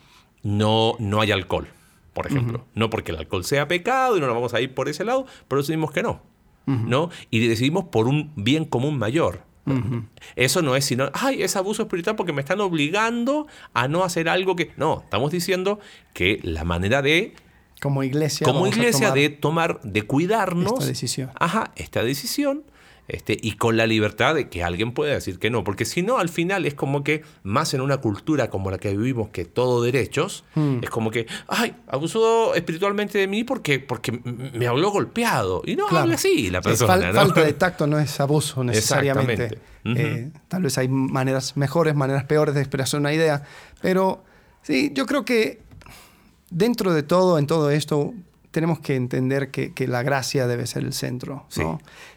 no, 0.44 0.96
no 1.00 1.22
hay 1.22 1.32
alcohol, 1.32 1.68
por 2.14 2.28
ejemplo. 2.28 2.66
No 2.76 2.90
porque 2.90 3.12
el 3.12 3.18
alcohol 3.18 3.44
sea 3.46 3.68
pecado 3.68 4.18
y 4.18 4.20
no 4.20 4.28
nos 4.28 4.36
vamos 4.36 4.54
a 4.54 4.62
ir 4.62 4.74
por 4.74 4.90
ese 4.90 5.06
lado, 5.06 5.26
pero 5.48 5.62
decidimos 5.62 5.92
que 5.92 6.04
no. 6.04 6.22
¿no? 6.66 7.10
Y 7.30 7.46
decidimos 7.48 7.86
por 7.86 8.08
un 8.08 8.32
bien 8.36 8.66
común 8.66 8.98
mayor. 8.98 9.44
Eso 10.36 10.62
no 10.62 10.76
es 10.76 10.84
sino, 10.84 11.10
ay, 11.14 11.42
es 11.42 11.56
abuso 11.56 11.84
espiritual 11.84 12.18
porque 12.18 12.34
me 12.34 12.42
están 12.42 12.60
obligando 12.60 13.48
a 13.74 13.88
no 13.88 14.04
hacer 14.04 14.28
algo 14.28 14.56
que... 14.56 14.72
No, 14.76 15.02
estamos 15.04 15.32
diciendo 15.32 15.80
que 16.14 16.40
la 16.44 16.66
manera 16.66 17.02
de... 17.02 17.34
Como 17.82 18.04
iglesia. 18.04 18.46
Como 18.46 18.68
iglesia 18.68 19.12
de 19.12 19.30
tomar, 19.30 19.82
de 19.82 20.04
cuidarnos. 20.04 20.74
Esta 20.74 20.86
decisión. 20.86 21.32
Ajá, 21.36 21.72
esta 21.76 22.04
decisión 22.04 22.64
este, 23.08 23.38
y 23.42 23.54
con 23.54 23.76
la 23.76 23.86
libertad 23.86 24.34
de 24.34 24.48
que 24.48 24.64
alguien 24.64 24.94
pueda 24.94 25.14
decir 25.14 25.38
que 25.38 25.50
no, 25.50 25.64
porque 25.64 25.84
si 25.86 26.02
no, 26.02 26.20
al 26.20 26.30
final 26.30 26.66
es 26.66 26.74
como 26.74 27.04
que, 27.04 27.24
más 27.44 27.74
en 27.74 27.82
una 27.82 27.98
cultura 27.98 28.50
como 28.50 28.72
la 28.72 28.78
que 28.78 28.96
vivimos, 28.96 29.30
que 29.30 29.46
todo 29.46 29.82
derechos, 29.84 30.46
hmm. 30.56 30.80
es 30.82 30.90
como 30.90 31.12
que, 31.12 31.28
ay, 31.48 31.76
abusó 31.88 32.56
espiritualmente 32.56 33.18
de 33.18 33.28
mí 33.28 33.44
porque, 33.44 33.80
porque 33.80 34.12
me 34.12 34.68
habló 34.68 34.92
golpeado. 34.92 35.62
Y 35.66 35.76
no 35.76 35.88
habla 35.88 36.16
así 36.16 36.50
la 36.50 36.62
persona. 36.62 37.12
Falta 37.14 37.44
de 37.44 37.54
tacto 37.54 37.88
no 37.88 38.00
es 38.00 38.20
abuso 38.20 38.64
necesariamente. 38.64 39.60
Eh, 39.86 40.32
tal 40.48 40.64
vez 40.64 40.78
hay 40.78 40.88
maneras 40.88 41.58
mejores, 41.58 41.94
maneras 41.94 42.24
peores 42.24 42.56
de 42.56 42.62
expresar 42.62 43.02
una 43.02 43.12
idea, 43.14 43.44
pero 43.82 44.24
sí, 44.62 44.92
yo 44.94 45.06
creo 45.06 45.26
que 45.26 45.60
dentro 46.50 46.94
de 46.94 47.04
todo, 47.04 47.38
en 47.38 47.48
todo 47.48 47.70
esto, 47.70 48.14
tenemos 48.52 48.80
que 48.80 48.96
entender 48.96 49.50
que, 49.50 49.74
la 49.88 50.04
gracia 50.04 50.48
debe 50.48 50.68
ser 50.68 50.84
el 50.84 50.94
centro. 50.94 51.46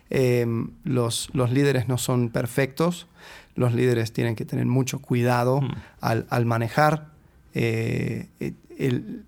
Em, 0.09 0.71
los, 0.85 1.31
los, 1.33 1.51
líderes 1.51 1.89
no 1.89 1.99
son 1.99 2.29
perfectos, 2.29 3.09
los 3.57 3.75
líderes 3.75 4.13
tienen 4.13 4.37
que 4.37 4.45
tener 4.45 4.67
mucho 4.67 5.01
cuidado 5.01 5.61
mm. 5.61 5.75
al, 6.01 6.47
manejar 6.47 7.09
eh, 7.55 8.29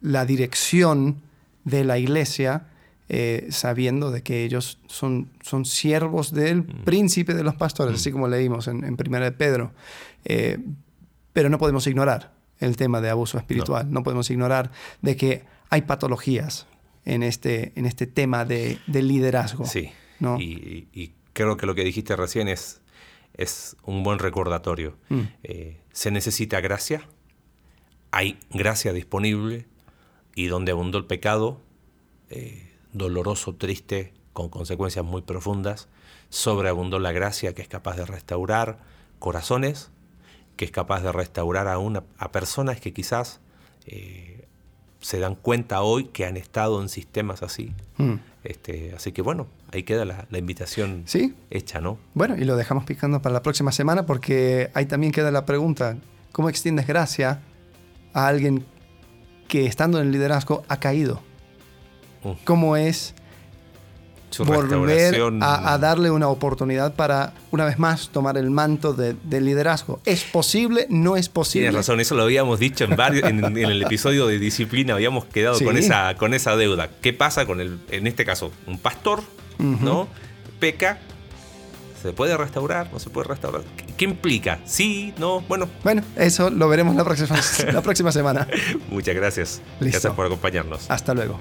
la 0.01 0.25
dirección 0.25 1.23
de 1.65 1.85
la 1.85 1.99
iglesia, 1.99 2.67
eh, 3.09 3.49
sabiendo 3.51 4.11
de 4.11 4.23
que 4.23 4.45
ellos 4.45 4.79
son, 4.87 5.31
son 5.41 5.65
siervos 5.65 6.33
del 6.33 6.59
mm. 6.59 6.85
príncipe 6.85 7.35
de 7.35 7.43
los 7.43 7.55
pastores, 7.55 7.95
así 7.95 8.11
mm. 8.11 8.13
como 8.13 8.29
leímos 8.29 8.69
en, 8.69 8.85
en 8.85 8.97
Primera 8.97 9.25
de 9.25 9.33
Pedro. 9.33 9.73
Eh, 10.25 10.59
pero 11.33 11.49
no 11.49 11.59
podemos 11.59 11.87
ignorar 11.87 12.33
el 12.61 12.77
tema 12.77 13.01
de 13.01 13.11
abuso 13.11 13.39
espiritual, 13.39 13.91
no, 13.91 14.03
podemos 14.03 14.31
ignorar 14.31 14.71
de 15.03 15.17
que 15.17 15.45
hay 15.71 15.83
patologías 15.83 16.67
en 17.05 17.23
este, 17.23 17.73
en 17.77 17.87
este 17.87 18.07
tema 18.07 18.45
de, 18.45 18.79
de 18.87 19.03
liderazgo. 19.03 19.65
Sí. 19.65 19.91
Y, 20.39 21.13
creo 21.33 21.57
que 21.57 21.67
lo 21.67 21.77
que 21.77 21.85
dijiste 21.85 22.17
recién 22.17 22.49
es, 22.49 22.81
es 23.35 23.77
un 23.85 24.03
buen 24.03 24.19
recordatorio. 24.19 24.97
Mm. 25.09 25.21
Eh, 25.45 25.81
se 25.93 26.11
necesita 26.11 26.61
gracia, 26.61 27.03
hay 28.11 28.39
gracia 28.51 28.93
disponible 28.93 29.67
y 30.35 30.47
donde 30.47 30.73
abundó 30.73 30.99
el 30.99 31.05
pecado, 31.05 31.61
eh, 32.31 32.73
doloroso, 32.93 33.55
triste, 33.55 34.13
con 34.33 34.49
consecuencias 34.49 35.05
muy 35.05 35.23
profundas, 35.23 35.89
sobreabundó 36.29 36.99
la 36.99 37.13
gracia 37.13 37.55
que 37.55 37.63
es 37.63 37.69
capaz 37.69 37.97
de 37.97 38.07
restaurar 38.07 38.79
corazones, 39.19 39.91
que 40.57 40.65
es 40.65 40.71
capaz 40.71 41.01
de 41.03 41.13
restaurar 41.13 41.69
a, 41.69 41.79
una, 41.79 42.05
a 42.19 42.31
personas 42.31 42.81
que 42.81 42.93
quizás 42.93 43.41
eh, 43.87 44.38
se 45.01 45.19
dan 45.19 45.35
cuenta 45.35 45.83
hoy 45.83 46.05
que 46.07 46.27
han 46.27 46.37
estado 46.37 46.81
en 46.83 46.89
sistemas 46.89 47.43
así. 47.43 47.73
Mm. 47.97 48.15
Este, 48.45 48.93
así 48.95 49.13
que 49.13 49.23
bueno, 49.23 49.47
ahí 49.73 49.83
queda 49.83 50.05
la, 50.05 50.39
invitación 50.39 51.05
hecha, 51.51 51.81
¿no? 51.81 51.99
Bueno, 52.15 52.37
y 52.37 52.45
lo 52.45 52.57
dejamos 52.57 52.85
picando 52.85 53.21
para 53.21 53.33
la 53.33 53.43
próxima 53.43 53.73
semana 53.73 54.07
porque 54.07 54.71
ahí 54.75 54.87
también 54.87 55.13
queda 55.13 55.31
la 55.31 55.45
pregunta, 55.45 55.97
¿cómo 56.33 56.49
extiendes 56.49 56.87
gracia 56.87 57.41
a 58.13 58.27
alguien 58.27 58.65
que 59.49 59.67
estando 59.67 60.01
en 60.01 60.07
el 60.07 60.13
liderazgo 60.13 60.65
ha 60.69 60.79
caído? 60.79 61.21
Mm. 62.25 62.31
¿Cómo 62.45 62.77
es 62.77 63.15
volver 64.39 65.21
a, 65.41 65.79
darle 65.79 66.11
una 66.11 66.29
oportunidad 66.29 66.95
para, 66.95 67.35
una 67.51 67.65
vez 67.65 67.79
más, 67.79 68.11
tomar 68.11 68.37
el 68.37 68.51
manto 68.51 68.93
de, 68.93 69.15
del 69.25 69.45
liderazgo. 69.45 70.01
¿Es 70.05 70.25
posible? 70.25 70.87
¿No 70.89 71.17
es 71.17 71.29
posible? 71.29 71.69
Tienes 71.69 71.75
razón, 71.75 72.01
eso 72.01 72.15
lo 72.15 72.25
habíamos 72.25 72.59
dicho 72.59 72.85
en, 72.85 72.97
varios, 72.97 73.29
en, 73.29 73.45
el 73.57 73.83
episodio 73.83 74.27
de 74.27 74.39
disciplina, 74.39 74.95
habíamos 74.95 75.25
quedado 75.27 75.59
con, 75.61 75.77
esa, 75.77 76.15
con 76.17 76.35
esa 76.35 76.57
deuda. 76.57 76.91
¿Qué 77.01 77.13
pasa 77.13 77.47
con, 77.47 77.61
el, 77.61 77.79
en 77.91 78.07
este 78.07 78.25
caso, 78.25 78.53
un 78.67 78.79
pastor, 78.79 79.23
¿no? 79.59 80.09
Peca, 80.61 80.99
¿Se 82.03 82.13
puede 82.13 82.37
restaurar? 82.37 82.93
¿No 82.93 82.99
se 82.99 83.11
puede 83.11 83.27
restaurar? 83.29 83.63
¿Qué, 83.97 84.05
implica? 84.05 84.61
¿Sí? 84.65 85.13
¿No? 85.19 85.41
Bueno. 85.41 85.69
Bueno, 85.83 86.03
eso 86.17 86.49
lo 86.49 86.69
veremos 86.69 86.95
la 86.95 87.05
próxima, 87.05 87.41
la 87.73 87.83
próxima 87.83 88.13
semana. 88.13 88.47
Muchas 88.91 89.17
gracias. 89.17 89.61
Gracias 89.81 90.13
por 90.15 90.27
acompañarnos. 90.27 90.89
Hasta 90.91 91.13
luego. 91.15 91.41